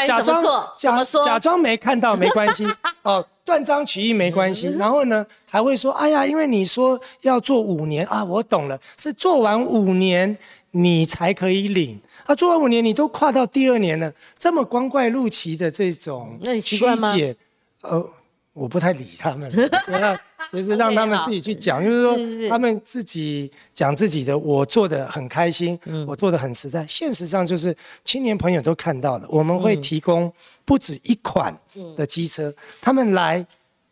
[0.05, 0.43] 假装
[0.77, 2.65] 假假装没看到没关系
[3.03, 3.25] 哦。
[3.45, 10.35] 断章取义没关系，然后呢，还会说，哎呀，因为你说要做五年啊，我懂了，是做完五年
[10.71, 16.79] 你才可以领啊，做完五年你都跨到第二年了，这么光怪陆奇的这种曲
[17.15, 17.35] 解，
[17.81, 18.09] 呃。
[18.55, 19.51] 我不太理他们，
[20.49, 26.87] 就是让他们自己去讲，就是说他们自己讲自己的，我做的很开心，我做的很实在。
[26.87, 30.31] 现实上就是青年朋友都看到了，我们会提供
[30.63, 31.53] 不止一款
[31.97, 33.45] 的机车，他们来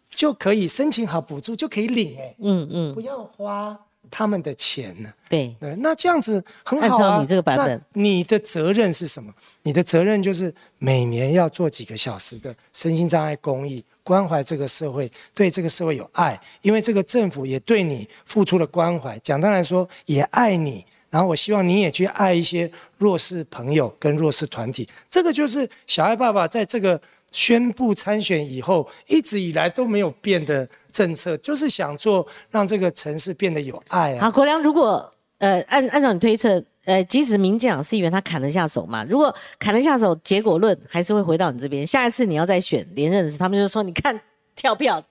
[0.09, 3.77] 就可以申请好补助，就可以领哎，嗯嗯，不要花。
[4.11, 5.11] 他们的钱呢？
[5.27, 7.19] 对对，那这样子很好啊。
[7.19, 9.33] 你这个版本，你的责任是什么？
[9.63, 16.39] 你的责任就是每年要做几个小时的身心障碍公益，关怀这个社会，对这个社会有爱。
[16.61, 20.85] 因为这个政府也对你付出了关怀，简单来说也爱你。
[21.09, 24.87] 然后我希望你也去爱一些弱势朋友跟弱势团体。
[25.09, 27.01] 这个就是小爱爸爸在这个。
[27.35, 34.25] 宣布参选以后，一直以来都没有变的政策，就是想做让这个城市变得有爱啊。
[34.25, 41.87] 好，国良，如果呃按按照你推测，呃，即使民进党是以为他砍得下手嘛，如果砍得下手，结果论还是会回到你这边。
[41.87, 44.19] 下一次你要再选连任时，他们就说你看
[44.55, 45.01] 跳票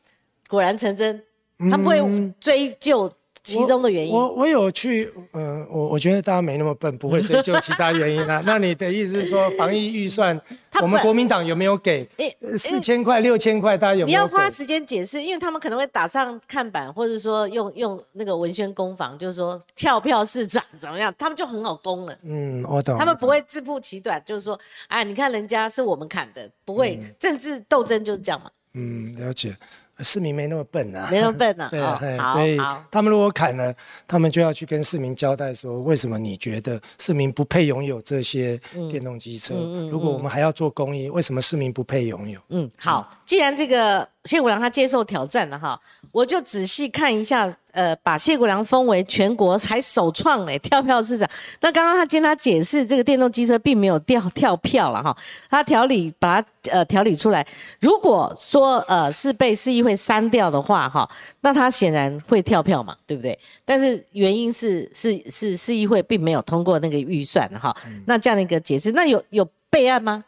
[0.48, 1.22] 果然成真，
[1.70, 2.00] 他不会
[2.38, 3.10] 追究
[3.42, 4.14] 其中的原因。
[4.14, 8.42] 我我有去，嗯，我我觉得大家没那么笨，不会追究其他原因啊。
[8.46, 10.40] 那你的意思是说，防疫预算，
[10.80, 12.08] 我们国民党有没有给？
[12.56, 14.18] 四千块、六千块，大家有没有？
[14.18, 22.16] 你要花时间解释，因为他们可能会打上看板，或者说用用那个文宣攻防，就是说跳票市长怎么样，他们就很好攻了。
[22.22, 22.96] 嗯，我懂。
[22.98, 28.50] 他们不会自曝其短，就是说，哎，你看人家是我们砍的，不会政治斗争就是这样嘛。
[28.74, 29.54] 嗯，了解。
[30.02, 31.68] 市民没那么笨啊，没那么笨啊。
[31.70, 32.58] 对，所以
[32.90, 33.74] 他们如果砍了，
[34.06, 38.60] 他们就要去跟市民交代说，为什么你觉得市民不配拥有这些
[38.90, 39.54] 电动机车？
[39.90, 42.40] 如果我们还要做公益，为什么市民不配拥有？
[42.48, 45.80] 嗯，好，既然这个谢国良他接受挑战了哈，
[46.10, 47.52] 我就仔细看一下。
[47.72, 51.26] 呃，把谢国良封为全国才首创哎跳票市长。
[51.62, 55.16] 那刚刚他听他解释，这个电动机车并没有掉跳票了哈，
[55.48, 57.46] 他调理把它呃调理出来。
[57.80, 63.38] 如果说呃是被市议会删掉的话哈，那他显然会跳票嘛，对不对？
[63.64, 67.74] 但是原因是是是市议会并没有通过那个预算哈。
[68.04, 70.22] 那这样的一个解释，那有有备案吗？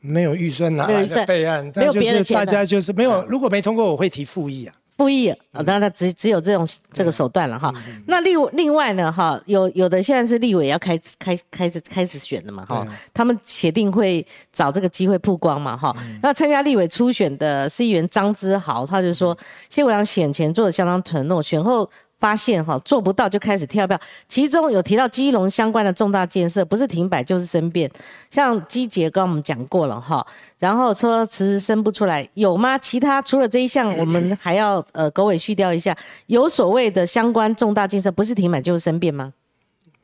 [0.00, 3.24] 没有预算拿来备案，没有别的钱，大家就是没有。
[3.26, 4.74] 如果没通过，我会提复议啊。
[4.96, 7.72] 故意，那那只只有这种这个手段了哈。
[8.06, 15.96] 那另另外呢哈，有有的现在是立委要开开开始开始选了嘛哈，他们铁定会找这个机会曝光嘛哈。
[16.22, 19.36] 那参加立委初选的市议员张之豪，他就说
[19.70, 21.88] 谢国良选前做的相当承诺，选后。
[22.20, 27.90] 发现哈做不到就开始跳票，其中有提到基隆相关的重大建设，不是停摆就是生变，
[28.30, 30.24] 像基捷跟我们讲过了哈，
[30.58, 32.76] 然后说迟迟生不出来，有吗？
[32.76, 39.32] 其他除了这一项，我们还要呃狗尾续貂一下，有所谓的相关重大建设，不是停摆就是生变吗？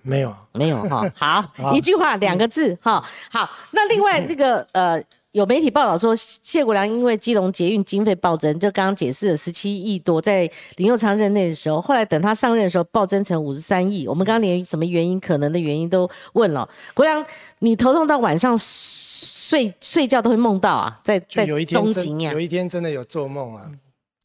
[0.02, 1.04] 没有，没有哈。
[1.14, 1.44] 好，
[1.76, 3.04] 一句话两个字哈。
[3.30, 5.02] 好，那另外 这个呃。
[5.36, 14.08] 有媒体报道说，谢国良因为基隆捷运经费暴增，就刚刚解释了十七亿多，在林佑昌任内的时候，后来等他上任的时候暴增成五十三亿。
[14.08, 16.66] 我们刚刚连什么原因、可能的原因都问了。
[16.94, 17.22] 国良，
[17.58, 23.70] 你头痛到晚上睡睡觉都会梦到啊，在在中景呀，有一天真的有做梦啊，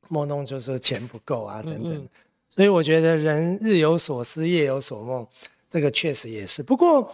[0.08, 2.08] 梦中就是钱不够啊等等。
[2.50, 5.28] 所以我觉得人日有所思，夜有所梦，
[5.70, 6.64] 这个确实也是。
[6.64, 7.12] 不过。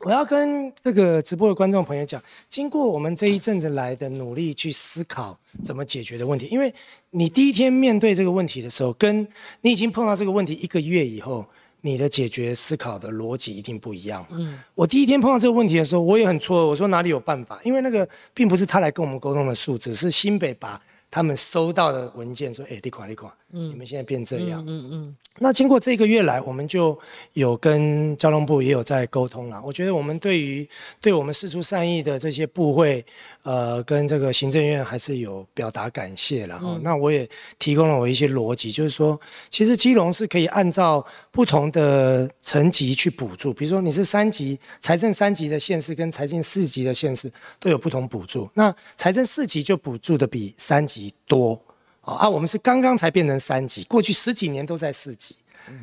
[0.00, 6.72] 我要跟这个直播的观众朋友讲，经过我们这一阵子来的努力去思考怎么解决的问题，因为
[7.10, 9.26] 你第一天面对这个问题的时候，跟
[9.62, 11.44] 你已经碰到这个问题一个月以后，
[11.80, 14.24] 你的解决思考的逻辑一定不一样。
[14.30, 17.58] 嗯，我第一天碰到这个问题的时候，我也很错，我说哪里有办法？
[17.64, 20.80] 因为那个并不是他来跟我们沟通的数字，是新北把
[21.10, 25.16] 他们收到的文件说，哎，你款你款，嗯，你们现在变这样，嗯嗯。
[25.38, 26.98] 那经过这个月来，我们就
[27.32, 29.62] 有跟交通部也有在沟通了。
[29.66, 30.66] 我觉得我们对于
[31.00, 33.04] 对我们事出善意的这些部会，
[33.42, 36.78] 呃，跟这个行政院还是有表达感谢了哈。
[36.82, 39.18] 那我也提供了我一些逻辑，就是说，
[39.50, 51.60] 其实基隆是可以按照不同的层级去补助，比如说你是三级财政三级的县市跟财政四级的县市都有不同补助，那财政四级就补助的比三级多。
[52.14, 55.34] 啊，我们是刚刚才变成三级，过去十几年都在四级，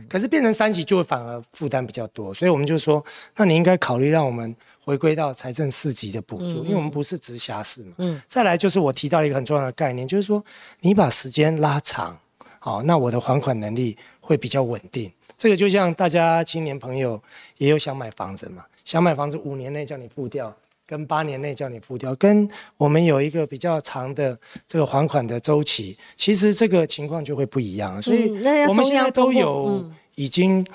[0.08, 3.04] 可是变成三级就会反而负担比较多，所以我们就说，
[3.36, 4.56] 那你应该考虑让我们
[4.86, 7.94] 回归到财政四级的补助，因为我们不是直辖市嘛。
[7.98, 8.22] 嗯。
[8.28, 10.44] 再来就是我提到一个很重要的概念，就是说
[10.80, 12.18] 你把时间拉长，
[12.60, 15.12] 好，那我的还款能力会比较稳定。
[15.38, 17.22] 这个就像大家青年朋友
[17.58, 20.56] 也有想买房子嘛，想买房子五年内叫你付掉。
[20.86, 28.02] 跟八年内叫你付掉，跟我们有一个比较长的这个还款的周期，其实这个情况就会不一样。
[28.02, 28.30] 所以
[28.68, 29.84] 我们现在都有
[30.16, 30.66] 已经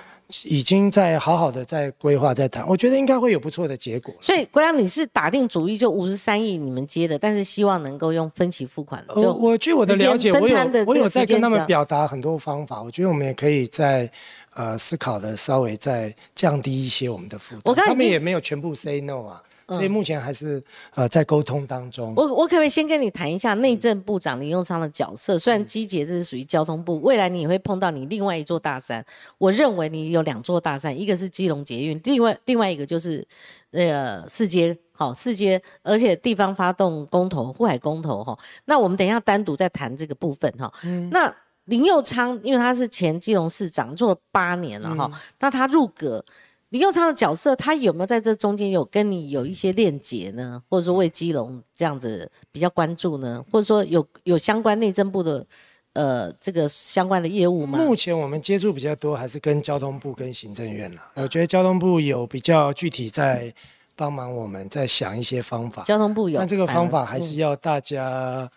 [0.45, 4.15] 已经在好好的在规划在谈，我觉得应该会有不错的结果。
[4.21, 9.03] 所以国良，你是打定主意就五十三亿你们接的，但是希望能够用分期付款。
[9.09, 14.11] 我我据我的了解，我有我有在跟他们表达很多方法，我觉得我们也可以在
[14.55, 17.75] 呃思考的稍微再降低一些我们的负担。
[17.87, 19.43] 他们也没有全部 say no 啊。
[19.69, 20.63] 所以目前还是
[20.95, 22.15] 呃在沟通当中。
[22.17, 25.39] 我我可不可以先跟你谈一下内政部长林用昌的角色？
[25.39, 29.05] 虽然基捷这是属于交通部，未来你也会碰到你另外一座大山。
[29.37, 33.27] 我认为你有两座大山，一个是基隆捷运，另外另外一个就是
[33.71, 38.39] 那个四街，好四街，而且地方发动公投，护海公投哈。
[38.65, 40.73] 那我们等一下单独再谈这个部分哈。
[41.11, 41.35] 那
[41.67, 46.25] 林佑昌因为他是前基隆市长，做了八年了哈，那他入阁。
[46.71, 50.63] 李佑昌的角色，他有没有在这中间有跟你有一些链接呢？
[50.69, 53.43] 或者说为基隆这样子比较关注呢？
[53.51, 55.47] 或者说有有相关内政部的
[55.95, 57.79] 呃这个相关的业务吗？
[57.79, 61.01] 目前我们接触比较多还是跟交通部跟行政院了。
[61.15, 63.51] 我觉得交通部有比较具体在
[63.97, 65.83] 帮忙我们在想一些方法。
[65.85, 68.51] 交通部有，但这个方法还是要大家。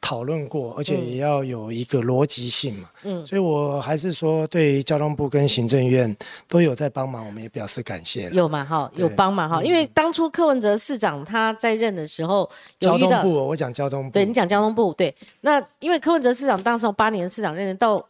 [0.00, 2.90] 讨论过，而且也要有一个逻辑性嘛。
[3.04, 6.16] 嗯，所以我还是说，对交通部跟行政院
[6.48, 8.28] 都有在帮忙，我们也表示感谢。
[8.30, 8.90] 有嘛哈？
[8.96, 9.62] 有帮嘛哈？
[9.62, 15.14] 因为当初柯文哲市长他在任的时候，交通部我讲交通部，对你讲交通部对。
[15.42, 18.04] 那因为柯文哲市长当时八年市长任到，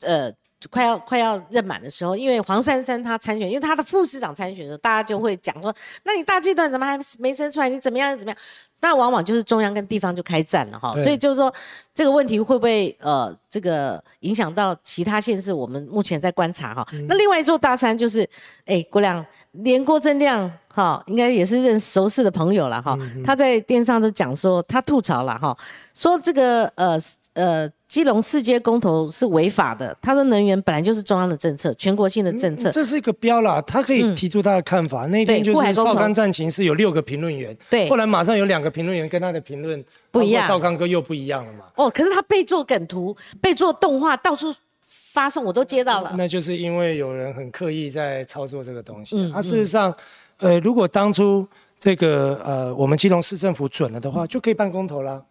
[0.00, 0.32] 呃。
[0.70, 7.68] 快要快要任满的时候，因为黄珊珊她参选，因为她的副市长参选的时候，大家就会讲说，那你大剧团怎么还没生出来？
[7.68, 8.38] 你怎么样怎么样？
[8.80, 10.92] 那往往就是中央跟地方就开战了哈。
[10.94, 11.52] 所以就是说
[11.94, 15.52] 这个问题会不会呃这个影响到其他县市？
[15.52, 16.86] 我们目前在观察哈。
[17.08, 18.28] 那另外一座大山就是，
[18.64, 22.98] 哎郭亮连郭正亮哈，应该也是认熟识的朋友了哈。
[23.24, 25.56] 他在电视上都讲说，他吐槽了哈，
[25.94, 27.00] 说这个呃。
[27.34, 29.94] 呃，基隆四街公投是违法的。
[30.00, 32.70] 他说，能源本来就是中央的政策，全国性的政策。
[32.70, 35.04] 这是一个标啦，他可以提出他的看法。
[35.08, 41.66] 那天就是少康战情是有六个评论员，对，后来马上有两个评论员跟他的评论不一样，少康哥又不一样了嘛。
[41.76, 44.46] 哦，可是他被做梗图，被做动画，到处
[44.88, 46.14] 发送，我都接到了。
[46.16, 49.30] 那就是因为有人很刻意在操作这个东西。
[49.34, 49.94] 啊，事实上，
[50.38, 51.46] 呃，如果当初
[51.78, 55.22] 这个呃我们基隆市政府准了的话，就可以办公投了。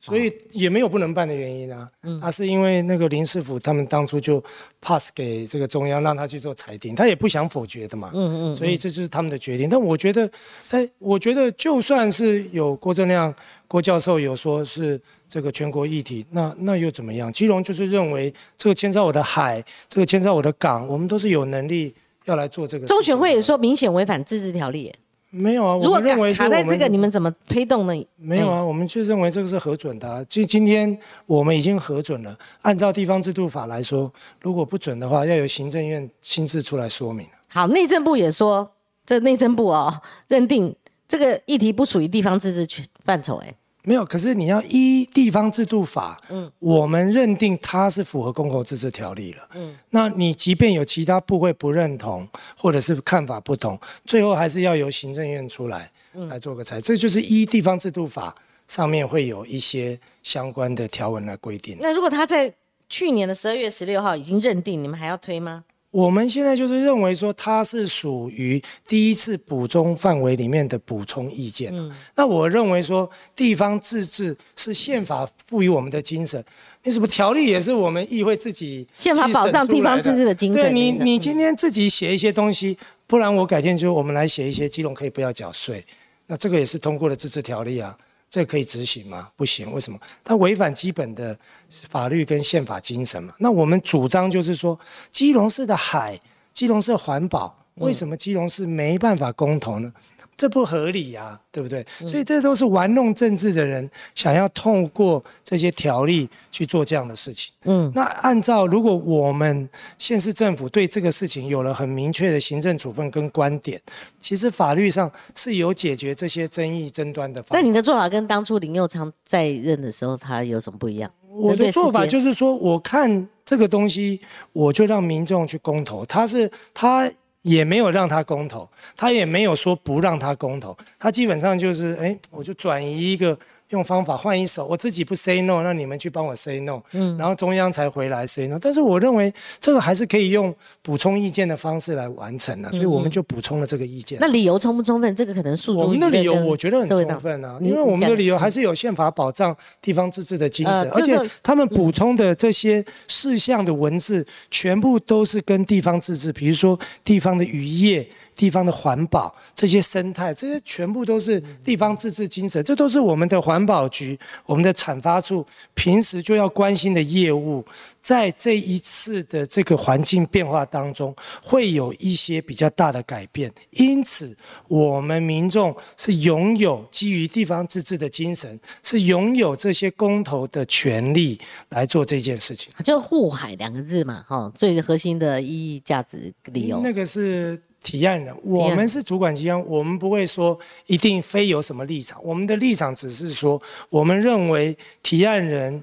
[0.00, 1.86] 所以也没有不能办的原因啊，
[2.22, 4.42] 他是因为那个林师傅他们当初就
[4.80, 9.68] pass 给这个中央，让他去做裁定，他也不想否决的嘛，嗯嗯，所以这就是他们的决定。
[9.68, 10.30] 但我觉得，
[10.70, 13.32] 哎，我觉得就算是有郭正亮
[13.68, 14.98] 郭教授有说是
[15.28, 17.30] 这个全国议题，那那又怎么样？
[17.30, 21.94] 基隆就是认为这个牵涉我的海，这个牵涉我的港，我们都是有能力
[22.24, 22.86] 要来做这个。
[22.86, 24.90] 中选会也说明显违反自治条例。
[25.30, 28.06] 没有啊，我们认为卡在这个，你们怎么推动呢？
[28.16, 30.24] 没有啊，我们就认为这个是核准的。
[30.24, 34.12] 今今天我们已经核准了，按照地方制度法来说，
[34.42, 37.26] 如果不准的话，要由行政院亲自出来说明。
[37.46, 38.72] 好，内政部也说，
[39.06, 40.74] 这内政部哦认定
[41.06, 43.54] 这个议题不属于地方自治区范畴，哎。
[43.90, 52.24] 没有，可是你要依地方制度法，嗯，我们认定它是符合公共自治条例了，嗯，那你即便有其他部会不认同，
[52.56, 55.90] 或者是看法不同，最后还是要由行政院出来
[56.28, 58.32] 来做个裁，这就是依地方制度法
[58.68, 61.76] 上面会有一些相关的条文来规定。
[61.80, 62.54] 那如果他在
[62.88, 65.64] 去年的十二月十六号已经认定，你们还要推吗？
[65.90, 71.74] 我们现在就是认为说它是属于第一次补充范围里面的补充意见。
[71.74, 76.42] 嗯，那我认为说地方自治是宪法赋予我们的精神，
[76.84, 80.62] 那什么条例也是我们议会自己宪法保障地方自治的精神。
[80.62, 82.78] 对你，你今天自己写一些东西，
[83.08, 85.84] 不然我改天就我们来写一些基隆可以不要缴税，
[86.28, 87.96] 那这个也是通过了自治条例啊。
[88.30, 89.28] 这可以执行吗？
[89.34, 89.98] 不行，为什么？
[90.22, 91.36] 它违反基本的
[91.68, 93.34] 法律跟宪法精神嘛。
[93.38, 94.78] 那我们主张就是说，
[95.10, 96.18] 基隆市的海，
[96.52, 99.92] 基隆市环保，为什么基隆市没办法公投呢？
[100.36, 101.84] 这不合理呀，对不对？
[102.06, 107.52] 所以这都是玩弄政治的人想要透过这些条例去做这样的事情。
[107.64, 109.68] 嗯，那按照如果我们
[109.98, 113.78] 县市政府对这个事情有了很明确的行政处分跟观点，
[114.18, 117.44] 其实法律上是有解决这些争议争端的。
[117.50, 121.10] 那你的做法跟当初林佑昌在任的时候他有什么不一样？
[121.28, 124.18] 我的做法就是说，我看这个东西，
[124.54, 126.06] 我就让民众去公投。
[126.06, 127.12] 他是他。
[127.42, 133.38] 也没有让他公投，他也没有说不让他公投，他基本上就是，哎，我就转移一个。
[133.70, 138.58] 用方法换一手，我自己不 say no，让你们去帮我 say no，嗯，然后中央才回来 say no。
[138.60, 144.18] 但是我认为这个还是可以用补充意见的方式来完成的，所以我们就补充了这个意见。
[144.20, 145.14] 那理由充不充分？
[145.14, 158.08] 这个可能诉诸我们的理由，我觉得很充分啊，因为我们的理由还是有宪法保障地方自治的精神，而且他们补充的这些事项的文字，全部都是跟地方自治，比如说地方的渔业。
[158.34, 167.64] 地方的环保，这些生态，这些全部都是地方自治精神，这都是我们的环保局、我们的产发处平时就要关心的业务。
[168.00, 174.34] 在这一次的这个环境变化当中，会有一些比较大的改变，因此
[174.68, 182.72] 我们民众是拥有基于地方自治的精神，是拥有这些公投的权利来做这件事情。
[182.82, 186.80] 就护海两个字嘛，哈，最核心的意义、价值、理由。
[186.82, 187.60] 那个是。
[187.82, 195.82] 提案人，我们是主管机关，我们不会说一定非有什么立场，我们的立场只是说，我们认为提案人，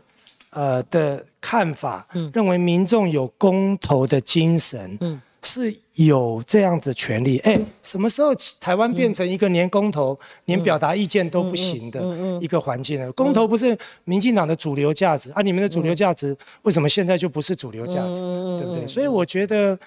[0.51, 7.39] 呃的看法，认为民众有公投的精神，嗯，是有这样的权利。
[7.39, 11.99] 哎，什么时候台湾变成一个连公投、连表达意见都不行的
[12.39, 13.11] 一个环境呢？
[13.13, 18.21] 公投不是民进党的主流价值啊，你们的主流价值为什么现在就不是主流价值？
[18.59, 18.87] 对不对？
[18.87, 19.77] 所以我觉得。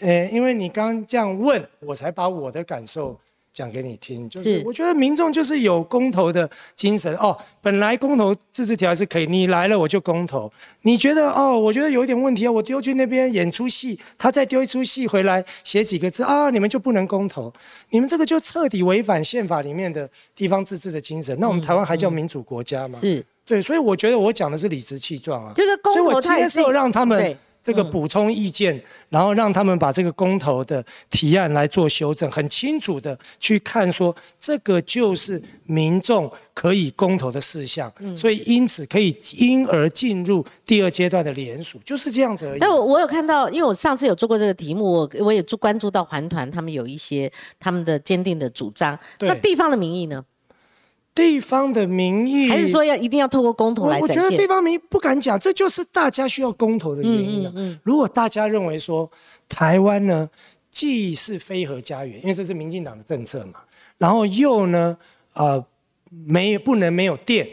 [0.00, 3.18] 呃，因为你刚刚这样问，我才把我的感受
[3.52, 7.36] 讲给你听，就是我觉得民众就是有公投的精神哦。
[7.60, 10.50] 本来公投自治条是可以，你来了我就公投。
[10.82, 17.52] 你觉得哦，我觉得有一点问题啊，我丢去那边演出戏，他再丢一出戏回来写几个字啊，你们就不能公投？
[17.90, 21.36] 你们这个就彻底违反宪法里面的地方自治的精神。
[21.38, 22.98] 那我们台湾还叫民主国家吗？
[23.02, 27.36] 是，对，所以我觉得我讲的是理直气壮啊，就是公投，所以我接受让他们。
[27.62, 42.58] 这个补充意见，然后让他们把这个公投的提案来做修正，很清楚的去看说，这个就是民众可以公投的事项，所以因此可以因而进入第二阶段的联署，就是这样子而已。
[42.58, 50.24] 但我我有看到，因为我上次有做过这个题目，我我也注关注到环团他们有一些他们的坚定的主张，那地方的民意呢？
[51.14, 57.50] 地方的民意，还是说要一定要透过公投来我觉得地方民意不敢讲，这就是大家需要公投的原因了。
[57.50, 57.80] 嗯嗯。
[57.82, 59.10] 如果大家认为说
[59.48, 60.28] 台湾呢
[60.70, 63.60] 既是非核家园，因为这是民进党的政策嘛，
[63.98, 64.96] 然后又呢
[65.34, 65.62] 呃
[66.08, 67.46] 没不能没有电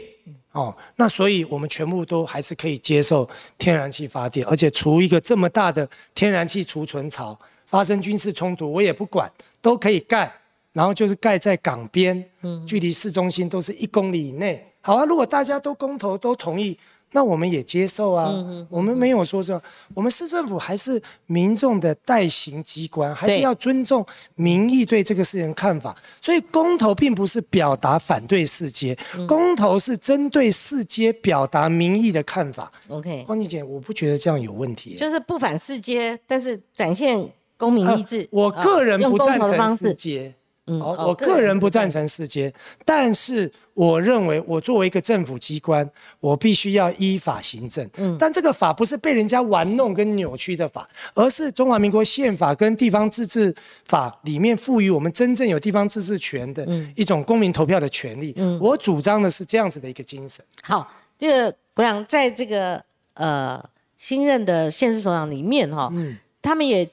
[0.52, 3.28] 哦，那所以我们全部都还是可以接受
[3.58, 9.30] 天然气发电，而且除一个这么大的天然气储存槽，发生军事冲突我也不管，
[9.60, 10.32] 都可以盖。
[10.72, 14.64] 然后就是盖在港边，嗯，距离市中心都是一公里以内。
[14.80, 16.78] 好啊，如果大家都公投都同意，
[17.12, 18.26] 那我们也接受啊。
[18.28, 19.60] 嗯我们没有说说，
[19.94, 24.04] 我们市政府还是民众的代行机关，还是要尊重
[24.34, 25.96] 民意对这个事情看法。
[26.20, 28.96] 所以公投并不是表达反对世界，
[29.26, 32.70] 公投是针对世界表达民意的看法。
[32.88, 34.94] OK，光姐姐，我不觉得这样有问题。
[34.94, 38.26] 就是不反世界，但是展现公民意志。
[38.30, 40.32] 我个人不赞成世界。
[40.78, 42.52] 好，我个人不赞成世接，
[42.84, 45.88] 但是我认为我作为一个政府机关，
[46.20, 47.88] 我必须要依法行政。
[47.96, 53.54] 嗯，但这个法不是被人家玩弄跟扭曲的法，而是中华民国宪法跟地方自治
[53.86, 58.34] 法里面赋予我们真正有地方自治权的一种公民投票的权利。
[58.36, 60.44] 嗯，我主张的是这样子的一个精神。
[60.62, 62.82] 好，这个我想在这个
[63.14, 63.64] 呃
[63.96, 66.88] 新任的县市首长里面哈，嗯，他们也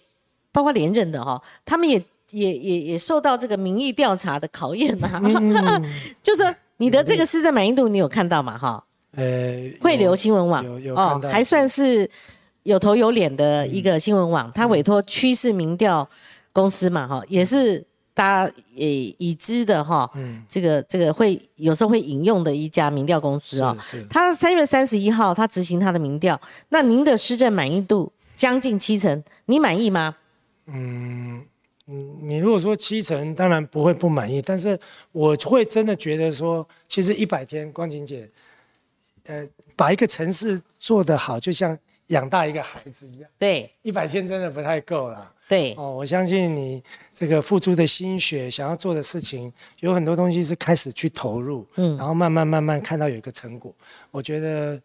[0.51, 2.01] 包括连任的哈，他们也。
[2.31, 5.21] 也也也受到这个民意调查的考验嘛，
[6.23, 8.57] 就说你的这个施政满意度，你有看到吗？
[8.57, 8.83] 哈，
[9.15, 9.23] 呃，
[9.79, 12.09] 汇流新闻网有有哦，还算是
[12.63, 16.07] 有头有脸的一个新闻网，他委托趋势民调
[16.51, 23.77] 公司嘛，哈，也是大家也已知的哈，嗯，这个这个会有时候会引用的一家民调公司哦，
[24.09, 30.15] 他三月三十一号他执行他的民调，那您的施政满意度将近七成，你满意吗？
[30.65, 31.43] 嗯。
[31.87, 34.79] 嗯，你如果说七成，当然不会不满意，但是
[35.11, 38.27] 我会真的觉得说，其实一百天，光晴姐，
[39.25, 41.77] 呃，把一个城市做得好，就像
[42.07, 43.29] 养大一个孩子一样。
[43.37, 45.31] 对，一百天真的不太够了。
[45.47, 46.83] 对，哦，我相信你
[47.13, 53.71] 这个付出的心血，想要做的事情，有很多东西是开始去投入，嗯，然后慢慢慢慢看到有一个成果，
[54.09, 54.81] 我觉得。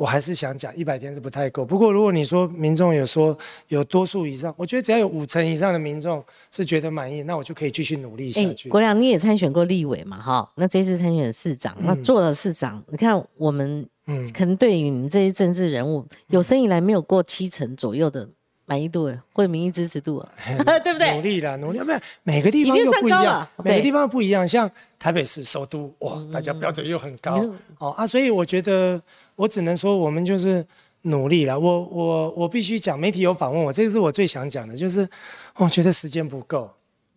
[0.00, 1.62] 我还是想讲，一百天是不太够。
[1.62, 3.36] 不过，如果你说民众有说
[3.68, 8.70] 有多数以上，我觉得只要有五成以上的民众是觉得满意，那我就可以继续努力下去。
[8.70, 10.16] 国良，你也参选过立委嘛？
[10.16, 18.26] 哈，那这次参选市长，那做了市长，你看我们，嗯，可能对于你们这些政治人物，有生以来没有过七成左右的。
[18.70, 20.24] 满意度或者民意支持度，
[20.84, 21.16] 对不对？
[21.16, 21.80] 努力了，努力。
[21.80, 24.46] 没有每个地方又不一样，每个地方不一样。
[24.46, 27.44] 像台北市首都，哇，大家标准又很高
[27.78, 29.02] 哦啊，所以我觉得
[29.34, 30.64] 我只能说，我们就是
[31.02, 31.58] 努力了。
[31.58, 35.08] 我我我必须讲，媒体有访问我，这个是我最想讲的，就是
[35.56, 36.70] 我觉得时间不够，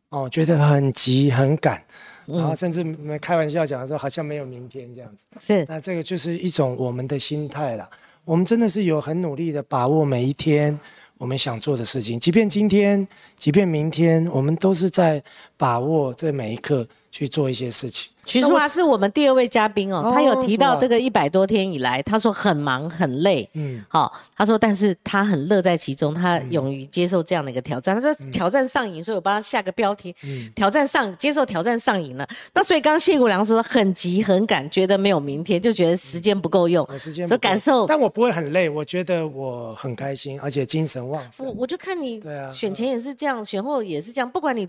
[0.09, 1.79] 哦，觉得很急很赶，
[2.25, 2.83] 然后甚至
[3.19, 5.25] 开玩笑讲说，好像没有明天这样子。
[5.39, 7.87] 是，那这个就是一种我们的心态了。
[8.25, 10.79] 我们真的是有很努力的把握每一天。
[11.17, 13.07] 我们想做的事情，即便今天，
[13.37, 15.23] 即便明天，我们都是在
[15.55, 18.09] 把握这每一刻去做一些事情。
[18.25, 30.15] 徐淑华是我们第二位嘉宾哦，他有提到这个一百多天以来，他说很忙很累，嗯，好，他说但是他很乐在其中，他勇于接受这样的一个挑战，他说挑战上瘾，所以我帮他下个标题，
[30.55, 32.25] 挑战上接受挑战上瘾了。
[32.53, 41.45] 那所以刚刚谢国良说很急很赶，觉得没有明天，就觉得时间不够用，时间所以感受，但我不会很累，我觉得我很开心，而且精神旺盛。
[41.45, 44.65] 我我就看你选前也是这样，选后也是这样，不管你。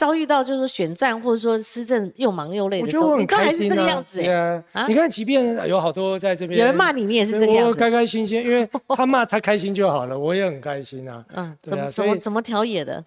[0.00, 4.86] 遭遇到就是选战或者说施政又忙又累的时候，你都还是这个样子哎。
[4.88, 11.22] 你看，即便有好多在这边有人骂你，你也是这个样子，开开心心，因为他骂他开心就好了，我也很开心啊。
[11.34, 13.04] 嗯，怎么怎么怎么调野的？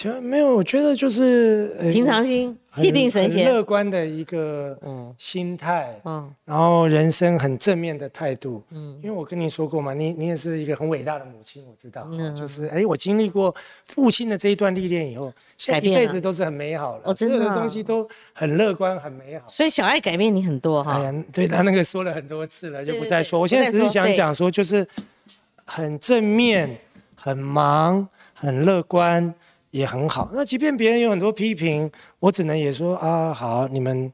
[0.00, 3.52] 就没有，我觉得就是呃平常心，气定神闲。
[3.52, 8.62] 乐观的一个嗯心态，嗯然后人生很正面的态度。
[8.70, 19.44] 嗯，因为我跟你说过嘛，你你也是一个很伟大的母亲，我知道，嗯就是哎，我经历过父亲的这一段历练以后，现在一改变了辈子都是很美好的啊所有的东西都很乐观，很美好。
[19.50, 20.96] 所以小爱改变你很多哈。
[20.96, 23.38] 哎呀，对他那个说了很多次了，就不再说。
[23.38, 24.86] 我现在只是想讲说，就是
[25.66, 26.74] 很正面、
[27.14, 29.34] 很忙、很乐观，
[29.70, 30.30] 也很好。
[30.32, 34.12] 那即便别人有很多批评，我只能也说啊，好，你们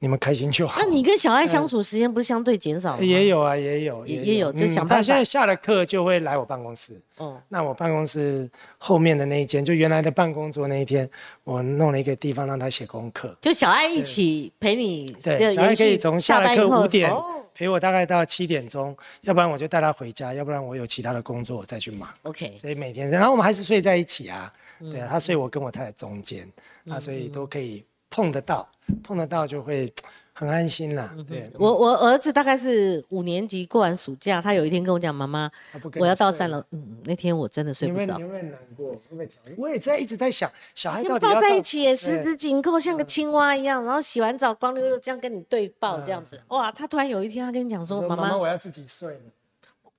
[0.00, 0.86] 你们开心就好那。
[0.88, 3.04] 你跟小爱相处时间不是相对减少了吗？
[3.04, 7.00] 也有啊，也有，也也有就想办法他现在下了课就会来我办公室。
[7.16, 8.48] 哦，那我办公室
[8.78, 11.08] 后面的那一间，就原来的办公桌那一天，
[11.42, 13.36] 我弄了一个地方让他写功课。
[13.40, 17.24] 就小爱一起陪你，对，小爱可以从下了课五点哦
[17.58, 22.08] 陪我大概到七点钟，要不然我就带他回家，要不然我有其他的工作我再去忙。
[22.22, 26.48] OK，所以每天，然后我们还是睡在一起啊，嗯对啊，他睡我跟我太太中间，
[26.88, 28.68] 啊，所以都可以碰得到，
[29.02, 29.92] 碰得到就会
[30.38, 31.12] 很安心啦。
[31.16, 35.50] 嗯对，我我儿子大概是五年级过完暑假，他有一天跟我讲：“妈妈，
[35.98, 38.16] 我要到三楼。”嗯，那天我真的睡不着？
[39.56, 46.40] 我也在一直在想，小孩到底要到抱在一起，也十对指紧扣，像个青蛙一样，然后洗完澡光溜溜这样跟你对抱，这样子。
[46.48, 49.20] 哇，他突然有一天，他跟你讲说：“说妈妈，我要自己睡了。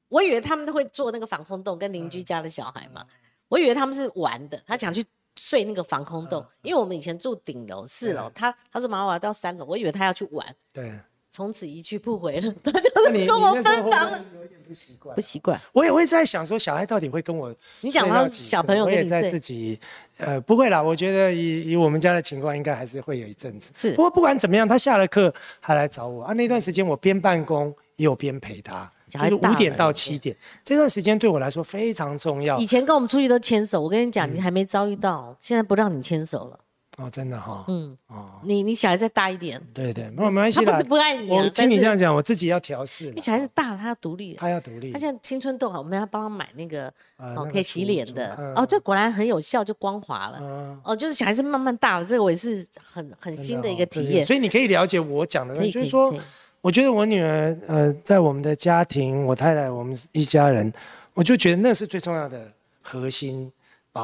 [0.07, 3.05] 我以为他们都会做那个防空洞，跟邻居家的小孩嘛，
[3.49, 5.03] 我以为他们是玩的，他想去
[5.39, 10.91] 睡那个防空洞，因为我们以前住顶楼四楼，他他说妈妈我要到三楼，我以为他要去玩，对，
[11.31, 15.21] 从此一去不回了，他就是跟我分房了，有点不习惯不？
[15.21, 15.57] 习惯。
[15.71, 19.79] 我也会在想说，小孩到底会跟我你讲睡到小朋友跟你我也在自，己，
[20.17, 20.83] 呃，不会啦。
[20.83, 23.71] 我觉得以以我们家的情况，应该还是会有一阵子。
[23.73, 26.33] 是不过不管怎么样，他下了课还来找我啊。
[26.33, 36.59] 那段时间我边办公也有边陪他，就是五点到七点，这段时间对我来说非常重要以前跟我们出去都牵手，我跟你讲，你还没遭遇到，现在不让你牵手了。
[36.97, 37.63] 哦，真的哈。
[37.69, 40.83] 嗯，哦，你你小孩再大一点，对对，没有没关系他不是。
[40.89, 43.21] 不爱你我啊，但是听你这样讲，我自己要调试你。
[43.21, 44.33] 小孩子大了，他要独立。
[44.33, 44.99] 他要独立他。
[44.99, 50.39] 现在青春痘好，我们要帮他买那个哦可以洗脸的嗯哦，这果然很有效，就光滑了。
[50.41, 54.25] 嗯哦，就是小孩子慢慢大了，这个我也是很很新的一个体验。
[54.25, 56.21] 所以你可以了解我讲的东西，可以可以就是说可以，
[56.61, 60.71] 我觉得我女儿，呃，在我们的家庭，我太太，我们一家人，
[61.13, 62.51] 我就觉得那是最重要的
[62.81, 63.51] 核心。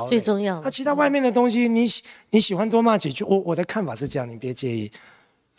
[0.07, 4.91] 最重要那其他外面的东西，你喜你喜欢多骂几句，我我的看法是这样，你别介意。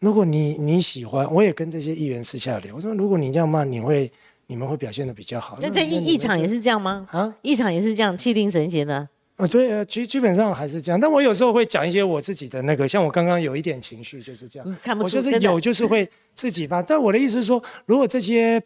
[0.00, 4.10] 如果你你喜欢，我也跟这些议员私下聊，我说如果你这样骂，你会
[4.46, 5.56] 你们会表现的比较好。
[5.62, 7.06] 那在议议场也是是这样吗？
[7.12, 9.08] 啊议场也是这样，气定神闲的。
[9.36, 10.98] 啊，对啊，基基本上还是这样。
[10.98, 14.66] 但我有时候会讲一些我自己的那个，像我刚刚有一点情绪就是这样。
[14.68, 16.82] 嗯，看不我就是有，就是会自己发。
[16.82, 18.62] 但我的意思是说，如果这些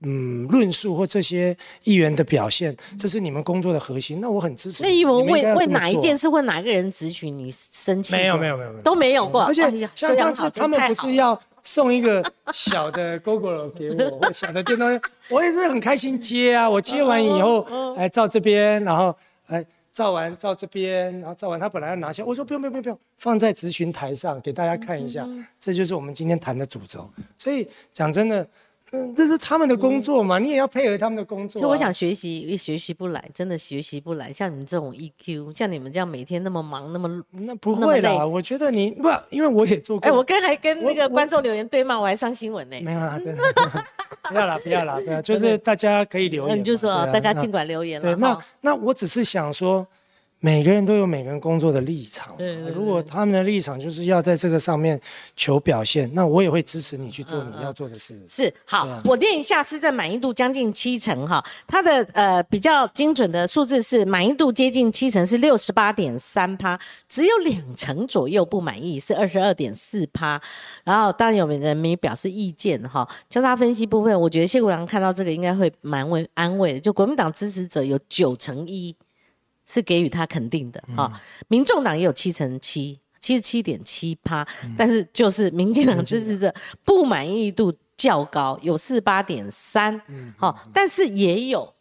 [0.00, 4.82] 嗯论述或这些议员的表现，这是你们工作的核心，那我很支持。
[4.82, 8.14] 那一文你们为为哪一件事或哪个人咨询你生气？
[8.14, 9.42] 没有没有没有没有都没有过。
[9.42, 15.00] 而且哎像上次这样好他们不是要送一个小的 GoGo 给我，或小的电动，
[15.30, 16.68] 我也是很开心接啊。
[16.68, 19.16] 我接完以后，哎照这边，然后哎
[19.96, 25.26] 照完照这边，然后照完他本来要拿下，我说不用不用不用不用，放在咨询台上给大家看一下，
[25.58, 27.08] 这就是我们今天谈的主轴。
[27.38, 28.46] 所以讲真的，
[28.92, 31.62] 嗯，这是他们的工作嘛，你也要配合他们的工作啊。
[31.62, 34.32] 就我想学习，也学习不来，真的学习不来。
[34.32, 37.22] 像你们这种 EQ，像你们这样每天那么忙，那么……
[37.32, 40.06] 那不会啦，我觉得你不，因为我也做过。
[40.08, 42.76] 哎，我刚还跟那个观众留言对骂，我还上新闻呢。
[42.82, 43.34] 没有啦， 对
[44.28, 46.50] 不要啦，不要啦，不要， 就是大家可以留言。
[46.50, 49.86] 那你就说啊大家尽管留言了对，那那我只是想说，
[50.40, 52.34] 每个人都有每个人工作的立场。
[52.36, 55.00] 对对对如果他们的立场就是要在这个上面
[55.34, 58.20] 求表现，那我也会支持你去做嗯你要做的事。
[58.28, 66.78] 是好，啊我念一下市政满意度将近七成哈，它的呃比较精准的数字是满意度接近七成，是六十八点三趴，
[67.08, 70.40] 只有两成左右不满意，是二十二点四趴。
[70.84, 78.94] 然后当然有人没表示意见哈，交叉分析部分，我觉得谢国良看到这个应该会蛮为安慰的，就国民党支持者有九成一
[79.66, 82.98] 是给予他肯定的哈，民众党也有七成七。
[83.18, 84.46] 七十七点七趴，
[84.78, 86.54] 但是就是民进党支持者
[86.84, 90.00] 不满意度较高，有四八点三，
[90.36, 91.74] 好，但是也有，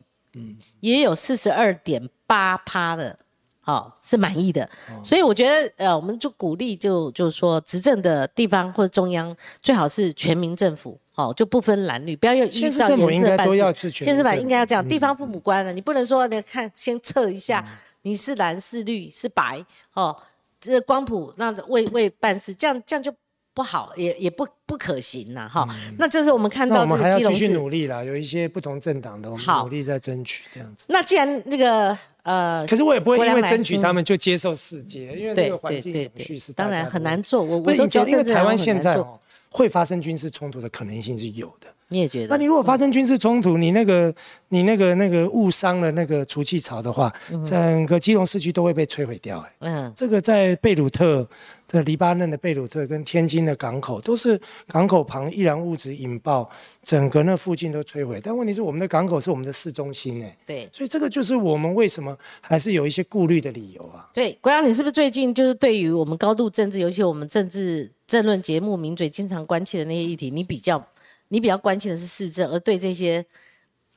[0.79, 3.15] 也有四十二点八趴的，
[3.59, 4.67] 好、是满意的，
[5.03, 17.65] 所以我觉得呃，我们就鼓励就就是说，执政的地方或者中央最好是全民政府，好、就不分蓝绿，不要用依照颜色办事都要是全县市版应该要这样，地方父母官了，你不能说你看先测一下，
[18.01, 19.63] 你是蓝是绿是白
[19.93, 20.13] 哦，
[20.59, 23.13] 这光谱那为为办事，这样这样就
[23.53, 25.65] 不好，也也不不可行呐，哈。
[25.97, 27.59] 那这是我们看那我们到这还要继续个基隆市。
[27.59, 30.85] 努力啦，有一些不同政党的，我们努力在争取这样子。
[30.89, 37.41] 那既然那个呃，可是我也不会因为争取嗯他们就接受世界，因为这对个环境对对当然很难做。
[37.41, 39.17] 我我都觉得这个台湾现在哦
[39.55, 41.74] 会发生军事冲突的可能性是有的。
[41.89, 42.27] 你也觉得？
[42.29, 44.13] 那你如果发生军事冲突，你那个
[44.49, 47.13] 你那个那个误伤了那个除气槽的话，
[47.45, 49.39] 整个基隆市区都会被摧毁掉。
[49.39, 51.27] 哎，嗯，这个在贝鲁特
[51.67, 56.49] 的黎巴嫩的贝鲁特跟天津的港口都是港口旁易燃物质引爆，
[56.81, 58.19] 整个那附近都摧毁。
[58.23, 64.09] 但问题是我们的港口是我们的市中心哎，对所以这个就是我们为什么还是有一些顾虑的理由啊。
[64.13, 70.83] 对，国阳，你是不是最近就是对于我们高度政治，尤其我们政治政论节目名嘴经常关切的那些议题，你比较
[71.29, 73.25] 你比较关心的是市政，而对这些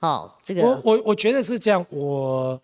[0.01, 2.61] 哦这个我我我觉得是这样，我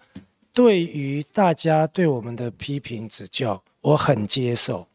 [0.53, 4.87] 对于大家对我们的批评指教，我很接受。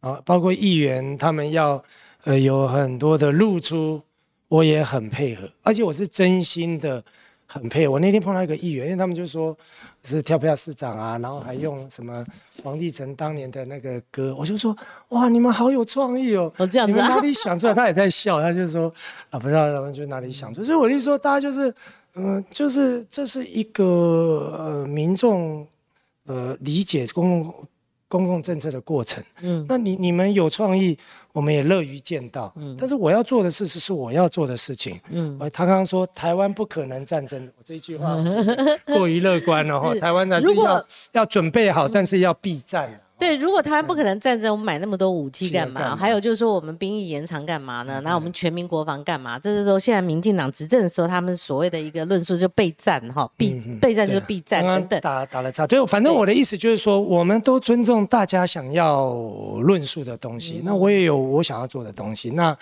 [0.00, 1.82] 啊，包括议员他们要
[2.24, 4.00] 呃有很多的露出，
[4.46, 7.02] 我也很配合，而且我是真心的
[7.46, 7.86] 很配。
[7.88, 9.56] 我那天碰到一个议员，因为他们就说
[10.02, 12.24] 是跳票市长啊，然后还用什么
[12.62, 14.76] 黄立成当年的那个歌，我就说
[15.08, 16.52] 哇，你们好有创意哦。
[16.56, 17.74] 哦这样子啊你们哪，里想出来？
[17.74, 18.92] 他也在笑，他就说
[19.30, 20.66] 啊，不知道，他们就哪里想出来。
[20.66, 21.74] 所以我就说，大家就是，
[22.14, 25.66] 嗯、就是这是一个呃民众
[26.26, 27.54] 呃理解公共
[28.08, 29.22] 公共政策的过程。
[29.42, 30.96] 嗯那你你们有创意，
[31.32, 32.52] 我们也乐于见到。
[32.56, 35.00] 嗯但是我要做的事是是我要做的事情。
[35.10, 38.16] 嗯，呃，他刚刚说台湾不可能战争，我这一句话
[38.86, 39.94] 过于乐观了哈。
[39.96, 43.00] 台湾的，如果要要准备好，但是要避战啊。
[43.18, 45.96] 对，如果台湾不可能战争，我们买那么多武器干嘛？
[45.96, 48.00] 还有就是说，我们兵役延长干嘛呢？
[48.04, 49.38] 然后我们全民国防干嘛？
[49.38, 55.00] 这是说现在民进党执政的时候，他们所谓的一个论述就备战哈，避备战就是避战等等。
[55.00, 59.14] 打打了岔，对，反正我的意思就是说，我们都尊重大家想要
[59.60, 62.54] 论述的东嗯西，那我也有我想要做的东西，那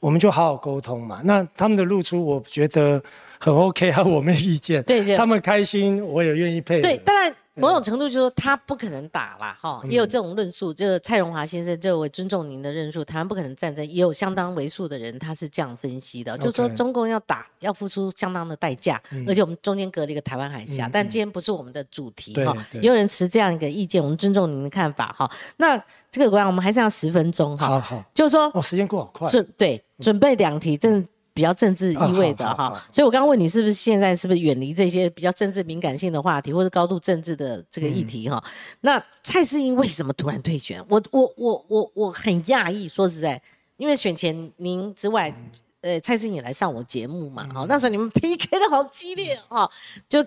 [0.00, 1.20] 我们就好好沟通嘛。
[1.22, 3.00] 那他们的露出，我觉得
[3.38, 4.82] 很 OK 啊，我没意见。
[4.82, 6.82] 对对他们开心，我也愿意配合。
[6.82, 10.72] 对，当然某种程度就是说他不可能打啦，哈，也有这种论述。
[10.72, 25.30] 就是蔡荣华先生，这我尊重您的论述，台湾不可能战争，也有相当为数的人他是这样分析的，就是说中共要打要付出相当的代价，而且我们中间隔了一个台湾海峡，但今天不是我们的主题哈，也有人持这样一个意见，我们尊重您的看法哈。
[25.56, 25.76] 那
[26.10, 28.04] 这个国家我们还剩下十分钟哈，好好。
[28.14, 29.28] 就是说哦，时间过好快。
[29.28, 31.08] 准对准备两题，真的
[31.40, 32.70] 比较政治意味的哈。
[32.92, 38.42] 所以我刚刚问你，是不是现在是不是远离这些比较政治敏感性的话题，或者高度政治的这个议题哈？
[38.44, 38.50] 嗯
[38.82, 40.84] 那蔡世英为什么突然退选？
[40.86, 43.40] 我我我我我很讶异，说实在，
[43.78, 45.34] 因为选前您之外。
[45.82, 49.66] 呃，蔡世英也来上我节目嘛，嗯哈、那时候你们 PK 的好激烈哈、
[50.10, 50.22] 就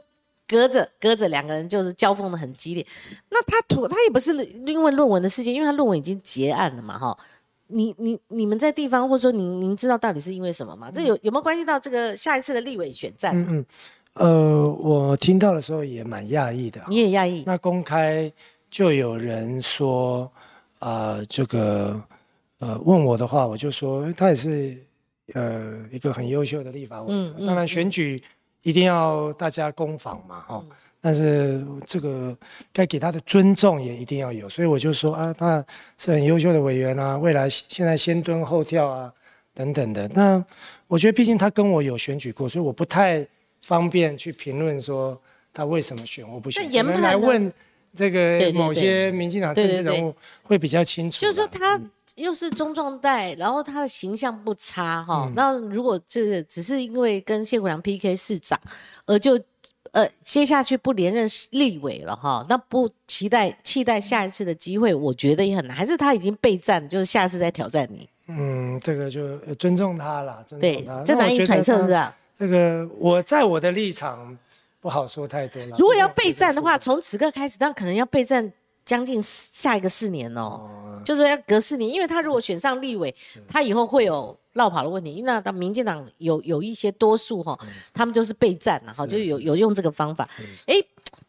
[0.47, 2.83] 隔着隔着两个人就是交锋的很激烈。
[3.29, 4.33] 那他图他也不是
[4.65, 7.15] 因为论文的事情，因为他论文已经结案了嘛，哈。
[7.73, 10.91] 你你你们在地方，或者说您您知道到底是因为什么吗？
[10.91, 13.35] 这有有没有关系到这个下一次的立委选战？
[13.35, 13.65] 嗯嗯，
[14.13, 16.87] 呃，我听到的时候也蛮讶异的啊。
[16.87, 17.43] 你也讶异？
[17.45, 18.31] 那公开
[18.69, 20.31] 就有人说，
[20.79, 21.99] 啊，这个
[22.59, 24.77] 呃问我的话，我就说他也是
[25.33, 27.25] 呃一个很优秀的立法委员。
[27.27, 28.21] 嗯嗯当然选举
[28.61, 30.63] 一定要大家攻防嘛，哦。
[31.05, 32.33] 但是这个
[32.71, 35.63] 该给他的尊重也一定要有，所以我就说啊，他
[35.97, 39.11] 是很优秀的委员啊，未来现在先蹲后跳啊，
[39.53, 40.07] 等等的。
[40.13, 40.41] 那
[40.87, 43.27] 我觉得毕竟他跟我有选举过，所以我不太
[43.59, 45.21] 方便去评论说
[45.53, 46.63] 他为什么选或不选。
[46.63, 47.53] 那研可能判呢来问
[47.93, 51.19] 这个某些民进党政治人物会比较清楚。
[51.19, 51.77] 就是说他
[52.15, 55.25] 又是中壮代，然后他的形象不差哈。
[55.27, 58.57] 嗯那如果这个只是因为跟谢国良 PK 市长，
[59.05, 59.37] 而就
[59.93, 65.75] 呃接下去不连任立委了哈，那不期待期待下一次的机会，我觉得也很难。
[65.75, 68.07] 还是他已经备战，就是下次再挑战你。
[68.27, 72.15] 嗯，这个就呃尊重他了，尊对重他。，这难以揣测是吧？
[72.37, 74.37] 这个我在我的立场
[74.81, 75.75] 不好说太多了。
[75.77, 78.51] 如果要备战的话，从此刻开始，那可能要备战
[78.85, 83.13] 将近下一个四年哦，就是说要隔四年，因为他如果选上立委，
[83.47, 85.13] 他以后会有绕跑的问题。
[85.13, 87.57] 因为那当民进党有有一些多数哈，
[87.93, 90.27] 他们就是备战了哈，就有有用这个方法。
[90.67, 90.75] 哎，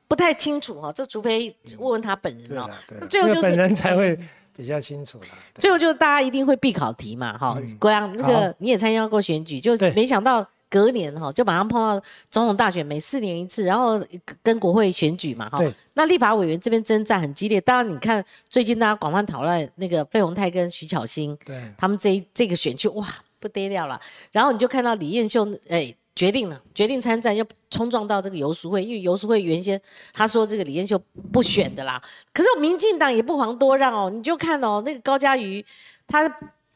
[0.08, 2.68] 不太清楚哈，这除非问问他本人哦。
[3.00, 4.18] 那，最后就是这个本人才会
[4.56, 5.26] 比较清楚了。
[5.58, 9.92] 最后就是大家一定会必考题嘛，哈、国阳那个你也参加过选举，就对。
[9.92, 14.04] 没想到隔年哈就马上碰到总统大选，每四年一次，然后
[14.42, 15.62] 跟国会选举嘛，哈。
[15.92, 23.06] 那立法委员这边征战很激烈，当然你看最近大家广泛讨论那个费鸿泰跟徐巧芯对他们这一这个选区哇
[23.38, 24.00] 不得了了，
[24.32, 25.94] 然后你就看到李彦秀哎。
[26.16, 29.80] 决定了，决定参战，又冲撞到这个游淑慧，因为游淑慧原先
[30.12, 30.96] 他说这个李彦秀
[31.32, 32.00] 不选的啦，
[32.32, 35.66] 可是民进党也不遑多让哦，你就看哦，那个高嘉瑜
[36.06, 36.32] 他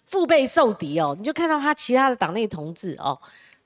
[0.06, 3.16] 腹背受敌哦，你就看到他其他的党内同志哦，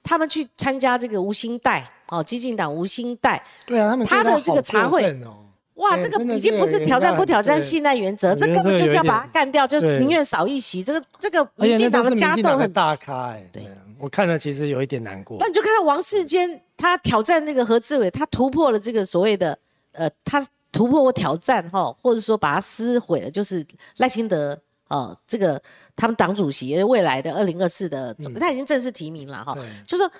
[0.03, 5.39] 他们去参加这个吴兴代哦，激进党吴兴代，对啊，他们他的这个茶会哦。
[5.77, 10.83] 哇，这个已经不是挑战不挑战信赖原则，这根本就是要把他干掉，就是宁愿少一席。
[10.83, 13.67] 这个这个民进党的家斗很大咖哎，对，
[13.99, 15.39] 我看了其实有一点难过。
[15.41, 19.59] 那你就看到王世坚他挑战那个何志伟，他突破了这个所谓的
[19.93, 24.57] 呃，他突破或挑战哈，或者说把他撕毁了，就是赖清德
[24.89, 25.61] 呃，这个
[25.95, 30.11] 他们党主席未来的二零二四的，他已经正式提名了哈，就说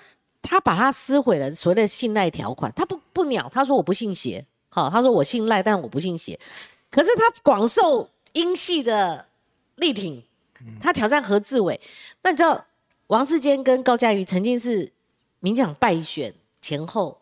[0.41, 4.45] 他把他撕毁了所谓的信赖条款，他不不鸟，他说我不信邪。
[4.69, 6.39] 好，他说我信赖，但我不信邪。
[6.89, 9.25] 可是他广受英系的
[9.75, 10.23] 力挺，
[10.81, 11.79] 他挑战何志伟。
[12.21, 12.65] 那你知道
[13.07, 14.91] 王志坚跟高嘉瑜曾经是
[15.39, 17.19] 民进党败选前后，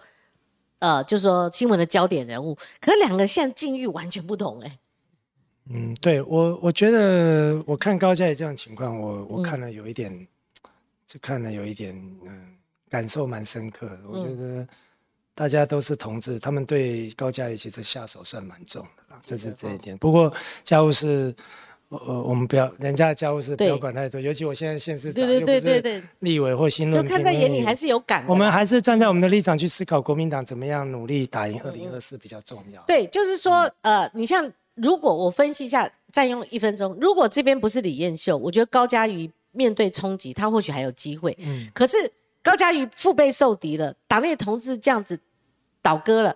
[0.80, 2.58] 呃，就是说新闻的焦点人物。
[2.80, 4.78] 可是两个现在境遇完全不同，哎。
[5.70, 10.28] 嗯，对我我觉得我看高嘉怡这样情况，我我看了有一点，
[11.08, 11.94] 就看了有一点，
[12.26, 12.56] 嗯，
[12.90, 14.00] 感受蛮深刻的。
[14.10, 14.68] 我觉得。
[15.34, 19.98] 大家都是同志，他们对高嘉怡其实下手算蛮重的啦这是这一点。
[19.98, 20.32] 不过
[20.62, 21.34] 家务事，
[21.88, 28.26] 呃，我们不要人家的家务事不要管太多，尤其我现在现市长又不是立委或新论，就看在眼里还是有感。
[28.28, 32.84] 我们还是站在我们的立场去思考，国民党怎么样努力打赢二零二四比较重要。
[32.84, 34.52] 对，就是说，呃，你像
[34.82, 41.38] 如果我分析一下，占用一分钟，如果这边不是李彦秀，我觉得高嘉瑜面对冲击，他或许还有机会。
[41.42, 42.12] 嗯，可是。
[42.44, 45.20] 高嘉瑜腹背受敌了，党内同志这样子
[45.80, 46.36] 倒戈了，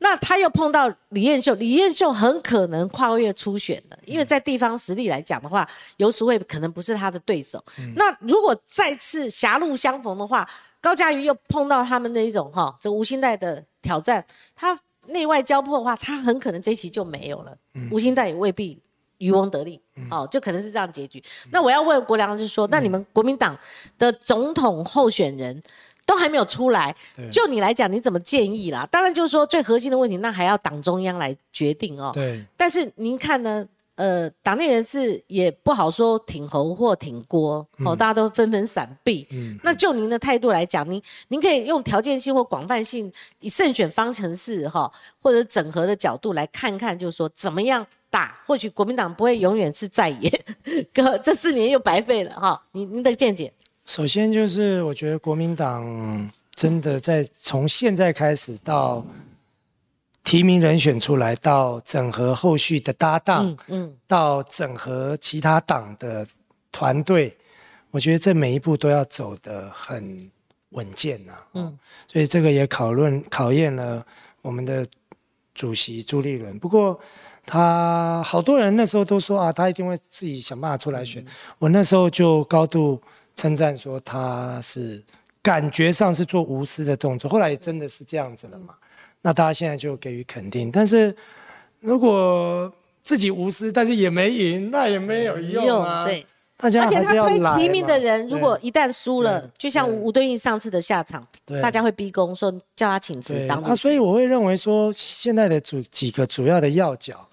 [0.00, 5.66] 那他又碰到李彦秀，李彦秀很可能跨越初选的，因为在地方实力来讲的话，
[5.96, 7.64] 游淑慧可能不是他的对手。
[7.94, 10.46] 那如果再次狭路相逢的话，
[10.78, 14.22] 高嘉瑜又碰到他们那一种哈，这无心代的挑战，
[14.54, 14.78] 他
[15.08, 17.56] 内外交迫的话，他很可能这期就没有了。
[17.90, 18.80] 无心代也未必。
[19.18, 19.80] 渔翁得利，
[20.10, 21.24] 哦，就可能是这样结局。
[21.50, 23.58] 那我要问国良是说，那你们国民党
[23.98, 25.62] 的总统候选人
[26.04, 26.94] 都还没有出来，
[27.32, 28.86] 就你来讲，你怎么建议啦？
[28.90, 32.10] 当然就是说最核心的问题，那还要党中央来决定哦。
[32.12, 32.44] 对。
[32.58, 33.66] 但是您看呢？
[33.96, 39.26] 呃，党内人士也不好说挺侯或挺郭，哦，大家都纷纷闪避。
[39.32, 39.58] 嗯。
[39.64, 44.90] 那就您的态度来讲，您您可以用条件性或广泛性，以胜选方程式哈，
[45.20, 47.86] 或者整合的角度来看看，就是说怎么样？
[48.08, 50.30] 打，或许国民党不会永远是在野，
[50.94, 52.62] 哥，这四年又白费了哈。
[52.72, 53.52] 您您的见解？
[53.84, 59.04] 首先就是我觉得国民党真的在从现在开始到
[60.26, 66.26] 提名人选出来，到整合后续的搭档，嗯，到整合其他党的
[66.72, 67.34] 团队，
[67.92, 70.30] 我觉得这每一步都要走得很
[70.70, 71.32] 稳健呐。
[71.54, 74.04] 嗯，所以这个也讨论考验了
[74.42, 74.84] 我们的
[75.54, 76.58] 主席朱立伦。
[76.58, 77.00] 不过。
[77.48, 81.24] 他好多人那时候都说啊，他一定会自己想办法出来选。
[81.60, 83.00] 我那时候就高度
[83.36, 85.00] 称赞说他是
[85.40, 88.74] 感觉上是做无私的动作，后来真的是这样子了嘛。
[89.26, 90.70] 那大家现在就给予肯定。
[90.70, 91.12] 但是
[91.80, 92.72] 如果
[93.02, 96.04] 自己无私，但是也没赢，那也没有用啊。
[96.04, 96.24] 对，
[96.56, 101.26] 大家而且他推提名的人，如果一旦输了，就像吴敦义上次的下场，
[101.60, 103.60] 大家会逼宫说叫他请辞当。
[103.64, 107.28] 啊，所以我会认为说现在的主几个主要的要角。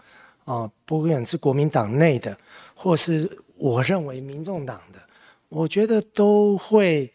[0.45, 2.35] 啊，不管是国民党内的，
[2.73, 4.99] 或是我认为民众党的，
[5.47, 7.13] 我觉得都会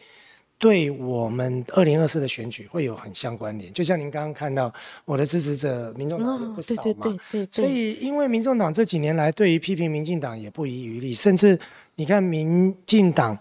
[0.59, 3.73] 对我们二零二四的选举会有很相关联。
[3.73, 4.73] 就像您刚刚看到，
[5.05, 6.83] 我的支持者民众党也不少嘛。
[6.83, 7.49] 对对对对。
[7.51, 11.59] 所以，因为民众党这几年来对于批评民进党也不遗余力，甚至
[11.95, 13.39] 你看民进党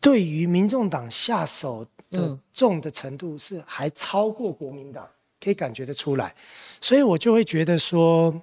[0.00, 5.06] 对于民众党下手的重的程度是还超过国民党，
[5.42, 6.34] 可以感觉得出来。
[6.80, 8.34] 所以我就会觉得说。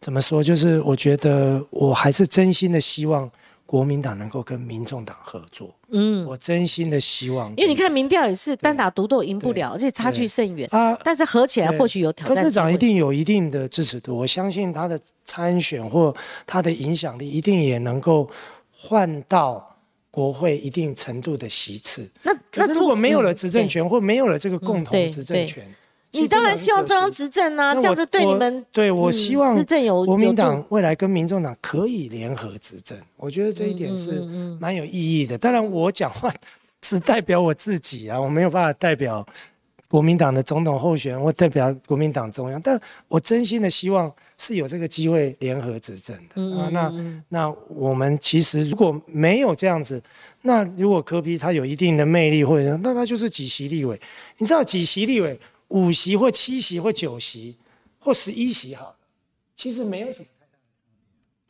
[0.00, 0.44] 怎么说？
[0.44, 3.30] 就是我觉得我还是真心的希望
[3.66, 5.74] 国民党能够跟民众党合作。
[5.90, 10.96] 嗯，我真心的希望，因为你看民调也是单打独斗赢不了，而且差距甚远啊。
[11.02, 12.36] 但是合起来或许有挑战。
[12.36, 16.14] 柯市长一定有一定的支持度，我相信他的参选或
[16.46, 18.28] 他的影响力一定也能够
[18.70, 19.76] 换到
[20.10, 22.10] 国会一定程度的席次。
[22.22, 25.66] 那那如果没有了执政权，或没有了这个共同执政权？
[26.14, 34.20] 你当然希望中央执政啊，这样子对你们对我希望执政有国民党未来跟民众党可以联合执政，我觉得这一点是
[34.60, 35.36] 蛮有意义的。
[35.36, 36.32] 当然，我讲话
[36.80, 39.26] 只代表我自己啊，我没有办法代表
[39.88, 46.68] 国民党的总统候选人或代表国民党中央，但我真心的希望是有这个机会联合执政的啊。
[46.70, 46.92] 那
[47.28, 50.02] 那我们其实如果没有这样子，
[50.42, 54.00] 那如果柯比他有一定的魅力，或者那他就是几席立委，
[54.38, 55.38] 你知道几席立委？
[55.68, 57.56] 五席或七席或九席
[57.98, 58.96] 或十一席好了，
[59.56, 60.58] 其实没有什么太大的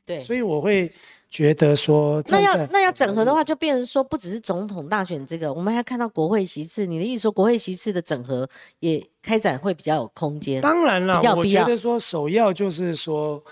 [0.06, 0.92] 对，所以我会
[1.28, 6.86] 觉得说，那要那要整合的话，就变成说，不只是总统大选这个，我们还看到国会席次。
[6.86, 8.48] 你的意思说，国会席次的整合
[8.80, 10.60] 也开展会比较有空间？
[10.60, 13.42] 当然了，我觉得说首要就是说。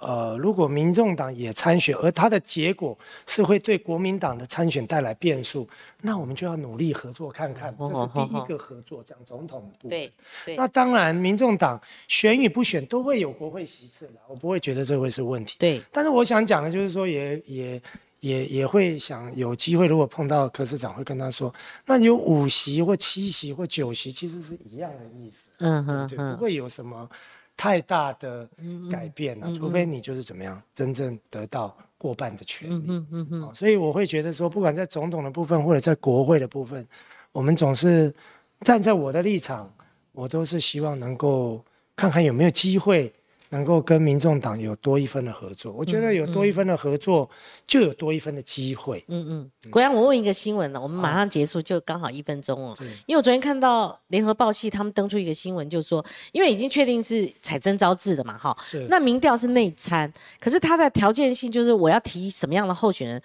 [0.00, 5.68] 呃，如果民众党也参选，而它的结果是会对国民党的参选带来变数，
[6.00, 7.76] 那我们就要努力合作看看。
[7.78, 9.88] 这是第一个合作，讲总统部。
[9.88, 10.10] 对
[10.46, 10.56] 对。
[10.56, 11.78] 那当然，民众党
[12.08, 15.56] 选与不选都会有国会席次的，我不会觉得这会是问题。
[15.58, 15.80] 对。
[15.92, 17.82] 但是我想讲的就是说，也也
[18.20, 21.52] 也也会想有机会，如果碰到柯市长，会跟他说，
[21.84, 25.50] 那有五席或七席或九席，其实是一样的意思。
[25.58, 27.06] 嗯哼对，不会有什么。
[27.60, 28.48] 太大的
[28.90, 32.84] 改变了，除非你就是怎么样，真正得到过半的权利。
[32.88, 33.54] 嗯嗯嗯。
[33.54, 36.88] 所以我会觉得说，不管在总统的部分或者在国会的部分，
[37.32, 38.10] 我们总是
[38.62, 39.70] 站在我的立场，
[40.12, 41.62] 我都是希望能够
[41.94, 43.12] 看看有没有机会。
[43.50, 47.28] 能够跟民众党有多一分的合作，我觉得有多一分的合作，
[47.66, 49.04] 就有多一分的机会。
[49.08, 52.74] 嗯嗯，果然我问一个新闻呢，我们马上结束，就刚好一分钟哦。
[53.06, 58.56] 因为我昨天看到联合报系他们登出一个新闻，就说因为已经确定是采征招制的嘛，哈，
[58.88, 63.22] 那民调是内参，可是他的条件性就是我要提什么样的候选人，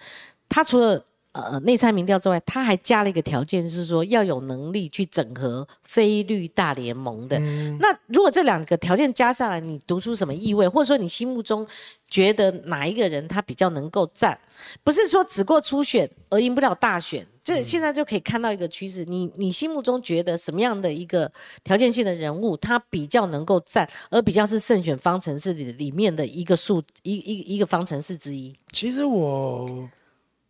[0.48, 1.04] 他除了。
[1.36, 7.38] 呃，内参民调之外，他还加了一个条件，是说要有能力去整合非绿大联盟的。
[7.78, 10.66] 那如果这两个条件加上来，你读出什么意味？
[10.66, 11.66] 或者说你心目中
[12.08, 14.38] 觉得哪一个人他比较能够站？
[14.82, 19.04] 不是说只过初选而赢不了大选，这现在就可以看到一个趋势。
[19.04, 21.30] 你你心目中觉得什么样的一个
[21.62, 28.54] 条件性的人物，他比较能够站，而比较是胜选方程式里里面的一个数一一一个方程式之一？
[28.72, 29.68] 其实我。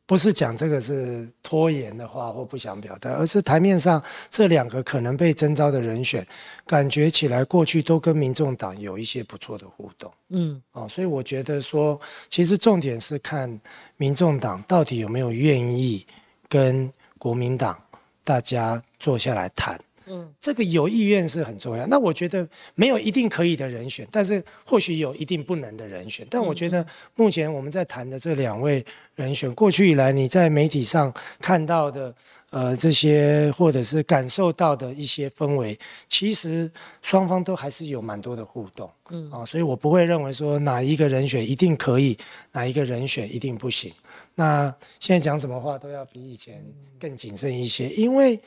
[0.07, 4.01] 不是讲这个是拖延的话或不想表达，而是台面上
[4.31, 6.25] 这两个可能被征召的人选，
[6.65, 10.11] 感觉起来过去都跟民众党有一些不错的互动。
[10.29, 13.61] 嗯，哦，所以我觉得说，其实重点是看
[13.97, 16.07] 民众党到底有没有愿意
[16.49, 16.89] 跟
[17.19, 17.77] 国民党
[18.23, 19.77] 大家坐下来谈。
[20.09, 21.87] 嗯，这个有意愿是很重要。
[21.87, 26.27] 那我觉得没有一定可以的人选，但是或许有一定不能的人选。
[26.31, 28.85] 但我觉得目前我们在谈的这两位
[29.15, 32.15] 人选，过去以来你在媒体上看到的，
[32.51, 35.79] 呃，这些或者是感受到的一些氛围，
[36.09, 36.71] 其实
[37.03, 38.89] 双方都还是有蛮多的互动。
[39.11, 42.17] 嗯，啊，所以我不会认为说哪一个人选一定可以，
[42.53, 43.93] 哪一个人选一定不行。
[44.37, 46.65] 那现在讲什么话都要比以前
[47.01, 48.39] 更谨慎一些，因为。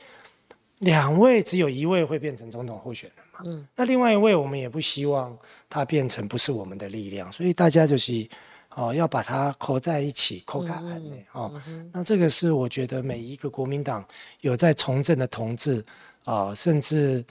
[0.80, 3.40] 两位只有一位会变成总统候选人嘛？
[3.44, 5.36] 嗯，那另外一位我们也不希望
[5.68, 8.26] 他变成不是我们的力量，所以大家就是
[8.74, 11.52] 哦要把它扣在一起，扣开案内哦。
[11.92, 14.02] 那这个是我觉得每一个国民党
[14.40, 15.84] 有在从政的同志
[16.24, 17.22] 啊，甚至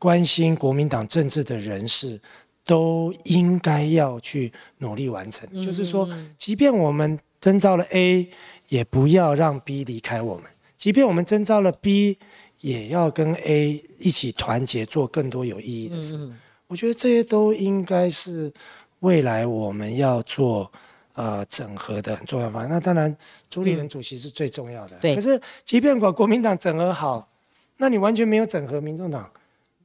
[0.00, 2.20] 关心国民党政治的人士，
[2.64, 5.48] 都应该要去努力完成。
[5.62, 8.28] 就是说，即便我们征召了 A，
[8.66, 10.44] 也不要让 B 离开我们；
[10.76, 12.18] 即便我们征召了 B。
[12.66, 16.18] 也要跟 A 一起团结，做更多有意义的事。
[16.66, 18.52] 我觉得这些都应该是
[18.98, 20.68] 未来我们要做
[21.12, 22.68] 呃整合的很重要方向。
[22.68, 23.16] 那当然，
[23.48, 24.96] 朱立伦主席是最重要的。
[25.00, 25.14] 对。
[25.14, 27.28] 可是，即便把国民党整合好，
[27.76, 29.30] 那你完全没有整合民众党，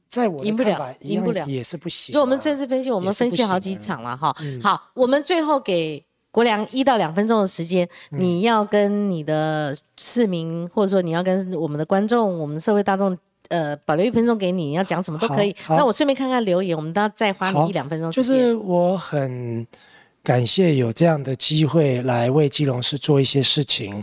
[0.08, 2.12] 在我赢不了，赢不了也是不行。
[2.12, 4.34] 就我们政治分析，我们分析好几场了哈。
[4.60, 6.04] 好，我们最后给。
[6.32, 13.16] 国良一到两分钟的时间，你要跟你的市民，或者说你要跟我们的观众、我们社会大众，
[13.48, 15.54] 呃，保留一分钟给你，你要讲什么都可以。
[15.68, 18.10] 那我顺便看看留言，我们都要再花你一两分钟。
[18.10, 19.66] 就是我很
[20.22, 24.02] 感谢有这样的机会来为基隆市做一些事情。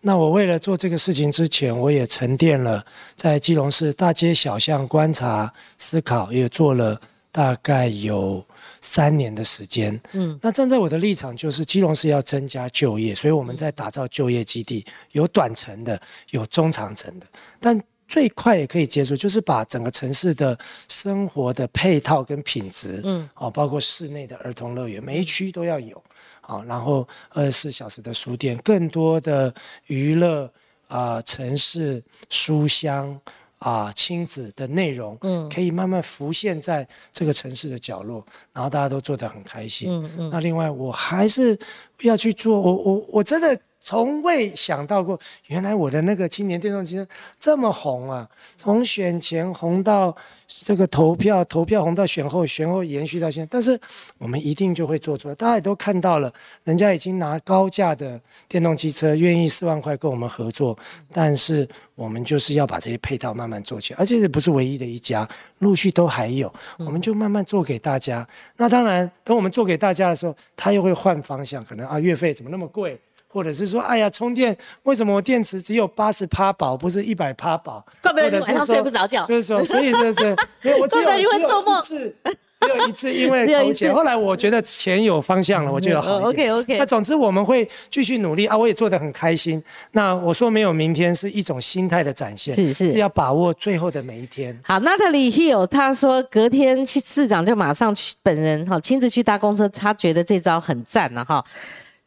[0.00, 7.00] 那我为了做这个事情之前，我也沉淀了在基隆市大街小巷观察、思考，也做了
[7.30, 8.44] 大概有。
[8.80, 16.00] 三年的时间，嗯，那站在我的立场，就是基隆是要增加就业，所以我们在打造就业基地，有短程的，
[16.30, 17.26] 有中长程的，
[17.60, 20.58] 但最快也可以接触，就是把整个城市的
[20.88, 26.02] 生活的配套跟品质，嗯，哦，包括室内的儿童乐园，每一区都要有，
[26.40, 29.52] 好，然后二十四小时的书店，更多的
[29.86, 30.50] 娱乐
[30.86, 33.20] 啊，城市书香。
[33.58, 39.90] 啊，亲子的内容，嗯，可以慢慢浮现在这个城市的角落，然后大家都做得很开心。
[39.90, 40.30] 嗯嗯。
[40.30, 41.58] 那另外，我还是
[42.02, 47.08] 要去做，我我我真的从未想到过，原来我的那个青年电动汽车
[47.40, 48.28] 这么红啊！
[48.54, 50.14] 从选前红到
[50.46, 53.48] 这个投票，投票红到选后，选后延续到现在。
[53.50, 53.80] 但是
[54.18, 56.30] 我们一定就会做出来，大家也都看到了，
[56.64, 60.78] 人家已经拿高价的电动汽车，愿意四万块跟我们合作。
[61.10, 65.26] 但是我们就是要把这些配套慢慢做起来，而且这不是唯一的一家，
[65.60, 68.28] 陆续都还有，我们就慢慢做给大家。
[68.58, 73.00] 那当然，等我们做给大家的时候，他又会换方向，可能啊，月费怎么那么贵？
[73.28, 77.84] 或者是说，哎呀，充电为什么我电池只有八十趴饱，不是一百趴饱？
[78.02, 79.24] 怪不得你晚上睡不着觉。
[79.26, 81.44] 就是说，所以就是，因为我只有 只有一
[81.82, 82.16] 次，
[82.60, 83.94] 只有一次，因为 筹钱。
[83.94, 86.78] 后来我觉得钱有方向了，我就要好 OK OK。
[86.78, 89.62] 那总之我们会继续努力啊，我也做得很开心。
[89.92, 94.58] 那我说没有明天是一种心态的展现，是是要把握最后的每一天。
[94.64, 101.44] 好，Natalie Hill 他说隔天市长就马上去本人哈亲自去搭公车，他觉得这招很赞了哈。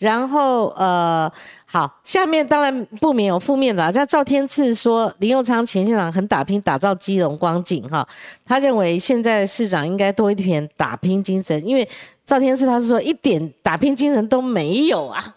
[0.02, 1.32] 然后呃，
[1.68, 3.94] 好，下面当然不免有负面的。
[3.94, 8.06] 像赵天赐说，林佑昌前县长很打拼打造基隆光景哈，
[8.44, 11.88] 他认为现在市长应该多一点打拼精神，因为
[12.26, 15.36] 赵天赐他是说一点打拼精神都没有啊，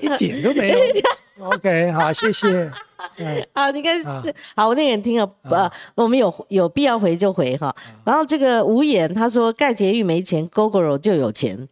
[0.00, 0.78] 一点都没有。
[1.44, 2.70] OK，好，谢谢。
[3.52, 4.02] 好，你看，
[4.56, 7.72] 好，我那个人听了，呃，我们有有必要回就回哈。
[8.04, 11.68] 然后这个无言他说盖捷运没钱，GoGo 就有钱。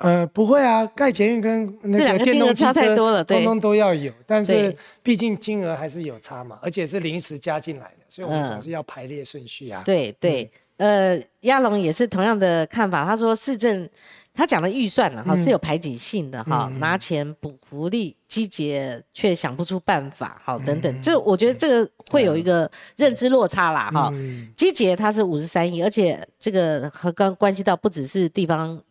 [0.00, 9.82] 呃，不会啊，盖捷运跟那个电动机车，通通都要有，但是毕竟金额还是有差嘛，而且是临时加进来的，所以我们总是要排列顺序啊。
[9.84, 13.86] 对对，呃，亚龙也是同样的看法，他说市政
[14.32, 24.10] 他讲的预算呢，哈是有排挤性的哈，拿钱补福利，机捷却想不出办法，好等等，这我觉得这个会有一个认知落差啦，哈，
[24.56, 28.82] 机捷它是五十三亿，而且这个和刚关系到不只是地方。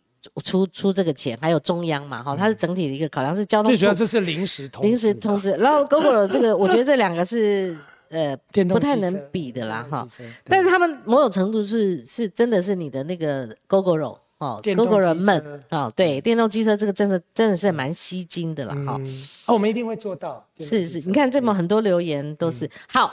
[0.44, 3.72] 出出这个钱，还有中央嘛，哈，它是整体的一个考量，是交通。
[3.72, 7.76] 最主要这是临时通临时通知，然后 GoGo 这个，我觉得这两个是
[8.10, 8.36] 呃
[8.70, 10.08] 不太能比的啦，哈。
[10.46, 19.00] 但是他们某种程度是是真的是你的那个 GoGo 哦，GoGo 人们啊，对，电动机车这个真的真的是蛮吸睛的了，哈。
[19.46, 20.46] 哦，我们一定会做到。
[20.60, 23.12] 是是，你看这么很多留言都是好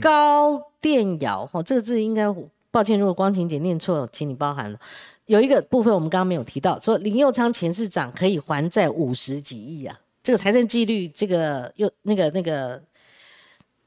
[0.00, 2.26] 高电摇，哈，这个字应该
[2.72, 4.78] 抱歉，如果光晴姐念错，请你包涵了。
[5.26, 12.82] 有一个部分我们刚刚没有提到，说林佑昌前市长可以还债五十几亿啊，这个财政纪律，这个又那个那个，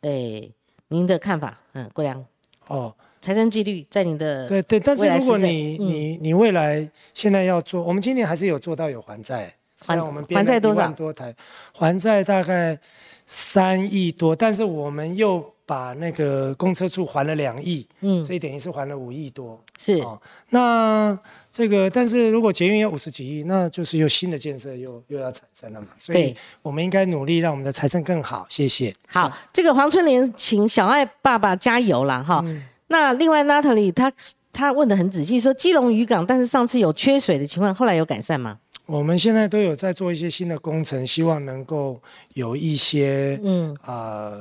[0.02, 0.52] 诶，
[0.88, 1.60] 您的看法？
[1.74, 2.26] 嗯，郭良。
[2.68, 9.54] 哦，财政纪律在您的对对，但是如果你你你未来现在要做，我们今年还是有做到有还债，
[9.86, 10.92] 还我们还债多少？
[10.92, 11.36] 多台
[11.72, 12.80] 还债大概
[13.26, 15.54] 三亿多，但是我们又。
[15.68, 19.62] 把那个公车处还了两亿，嗯，所以等于是还了五亿多。
[19.78, 20.02] 是，
[20.50, 21.20] 那
[21.52, 25.88] 这个，但是如果捷运要五十几亿，那就是又新的建设又又要产生了嘛。
[26.00, 28.46] 所以我们应该努力让我们的财政更好。
[28.50, 28.96] 谢谢。
[29.08, 32.42] 好，这个黄春莲，请小爱爸爸加油啦哈。
[32.88, 34.10] 那另外 Natalie 他
[34.54, 38.58] 他问的很仔细，说基隆渔港，但是上次有缺水的情况，后来有改善吗？
[38.86, 42.02] 我们现在都有在做一些新的工程，希望能够
[42.36, 44.32] 有一些嗯啊。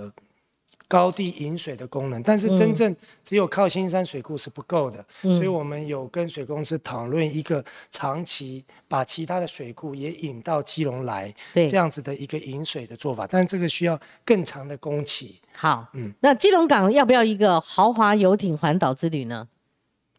[0.88, 15.40] 高地引水的功能，但是真正只有靠新山水库是不够的，所以我们有跟水公司讨论一个长期把其他的水库也引到基隆来，这样子的一个引水的做法，但是这个需要更长的工期。
[15.52, 19.48] 好，嗯，那基隆港要不要一个豪华游艇环岛之旅呢？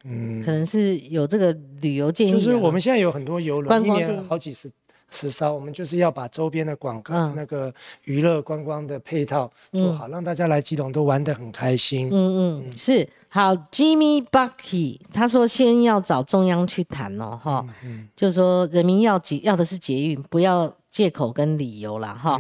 [0.03, 1.51] 嗯，可能是有这个
[1.81, 4.71] 旅游建议，就是我们现在有很多游轮，一年好几十。
[5.09, 12.09] 实烧，我们就是要把周边的广告、那个娱乐观光的配套做好，让大家来基隆都玩得很开心。
[12.11, 13.55] 嗯嗯，是好。
[13.71, 17.65] Jimmy Bucky 他说，先要找中央去谈哦，哈，
[18.15, 22.39] 就是说人民要捷要的是捷运，不要借口跟理由了哈。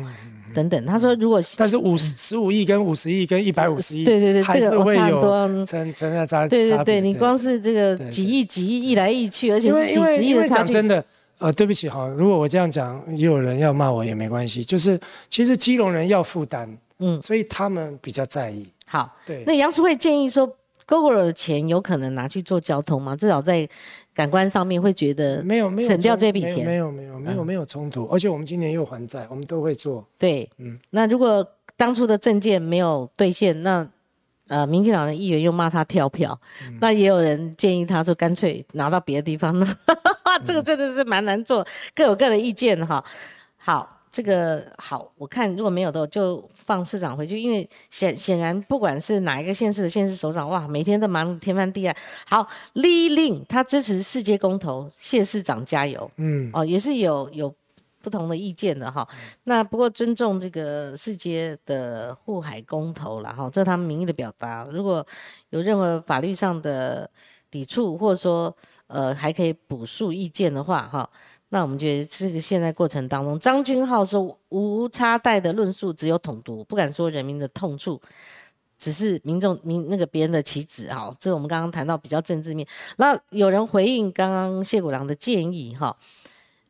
[0.53, 11.03] 等等，他说如果但是五十十五亿跟五十亿跟一百五十亿，对对对，这个差不多，真真的差对对对，你光是这个几亿几亿亿来亿去，而且是几十亿的真的。
[11.39, 14.63] 呃，对不起哈，如果我这样讲，也有人要骂我也没关系。
[14.63, 18.67] 就是其实基隆人要负担，嗯，所以他们比较在意。
[18.85, 19.43] 好，对。
[19.45, 20.47] 那杨淑慧建议说
[20.87, 23.15] ，GoGo 的钱有可能拿去做交通吗？
[23.15, 23.67] 至少在
[24.15, 28.05] 感官上面会觉得没有没有省掉这笔钱，没有没有没有没有冲突。
[28.11, 30.03] 而且我们今年又还债，我们都会做。
[30.17, 30.79] 对，嗯。
[30.89, 33.87] 那如果当初的证件没有兑现，那
[34.47, 36.39] 呃，民进党的议员又骂他跳票，
[36.79, 39.67] 那也有人建议他说，干脆拿到别的地方呢。
[40.39, 41.65] 这个真的是蛮难做，
[41.95, 43.03] 各有各的意见哈。
[43.57, 51.95] 好，这个好，我看如果没有的，就放市长回去，因为显显然不管是哪一个县市的县市首长，哇，每天都忙天翻地暗。
[52.25, 56.09] 好，李令他支持世界公投，谢市长加油。
[56.15, 57.53] 嗯，哦，也是有有
[58.01, 59.05] 不同的意见的哈。
[59.43, 64.65] 那不过尊重这个世界的护海公投了哈，这是他们民意的表达。
[64.71, 65.05] 如果
[65.49, 67.09] 有任何法律上的
[67.51, 68.55] 抵触，或者说
[68.87, 71.09] 呃还可以补述意见的话哈，
[71.49, 78.01] 那我们觉得这个现在过程当中，张君浩说无差带的论述只有统独，不敢说人民的痛处。
[78.79, 82.67] 只是民众民那个别人的棋子哈，这是我们刚刚谈到比较政治面。
[82.97, 85.97] 那有人回应刚刚谢谷良的建议哈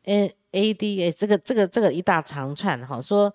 [0.04, 3.30] ，A A D A 这个这个这个一大长串哈，说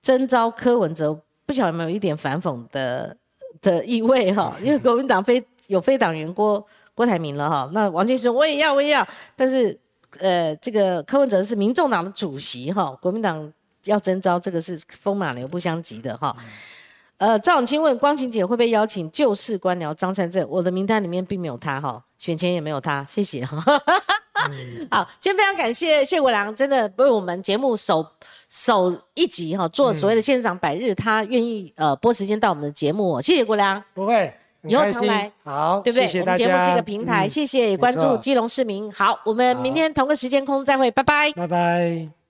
[0.00, 3.16] 征召柯文哲，不晓得有没有一点反讽的
[3.60, 4.56] 的意味哈？
[4.62, 6.64] 因为国民党非有非党员郭
[6.94, 9.78] 郭台铭了哈，那王建说我也要我也要，但是
[10.18, 13.52] 呃这个柯文哲是民众党的主席哈，国民党
[13.84, 16.34] 要征召这个是风马牛不相及的哈。
[17.16, 20.46] 呃，赵永清问光晴姐会不会邀请旧式官僚张善政？
[20.48, 23.56] 我的名单里面并没有他哈，选前也没有他，谢谢哈。
[24.90, 28.04] 好，今天非常感谢谢国良，真的为我们节目首
[28.48, 33.82] 首一集哈做所谓的现场百日，他愿意呃拨时间到我们的节目，谢谢国良。
[33.94, 34.34] 不会，
[34.66, 36.06] 以后常来，好，对不对？
[36.06, 38.90] 谢谢我们节目是一个平台，谢谢关注基隆市民。
[38.92, 42.23] 好，我们明天同个时间空再会，拜拜，拜拜。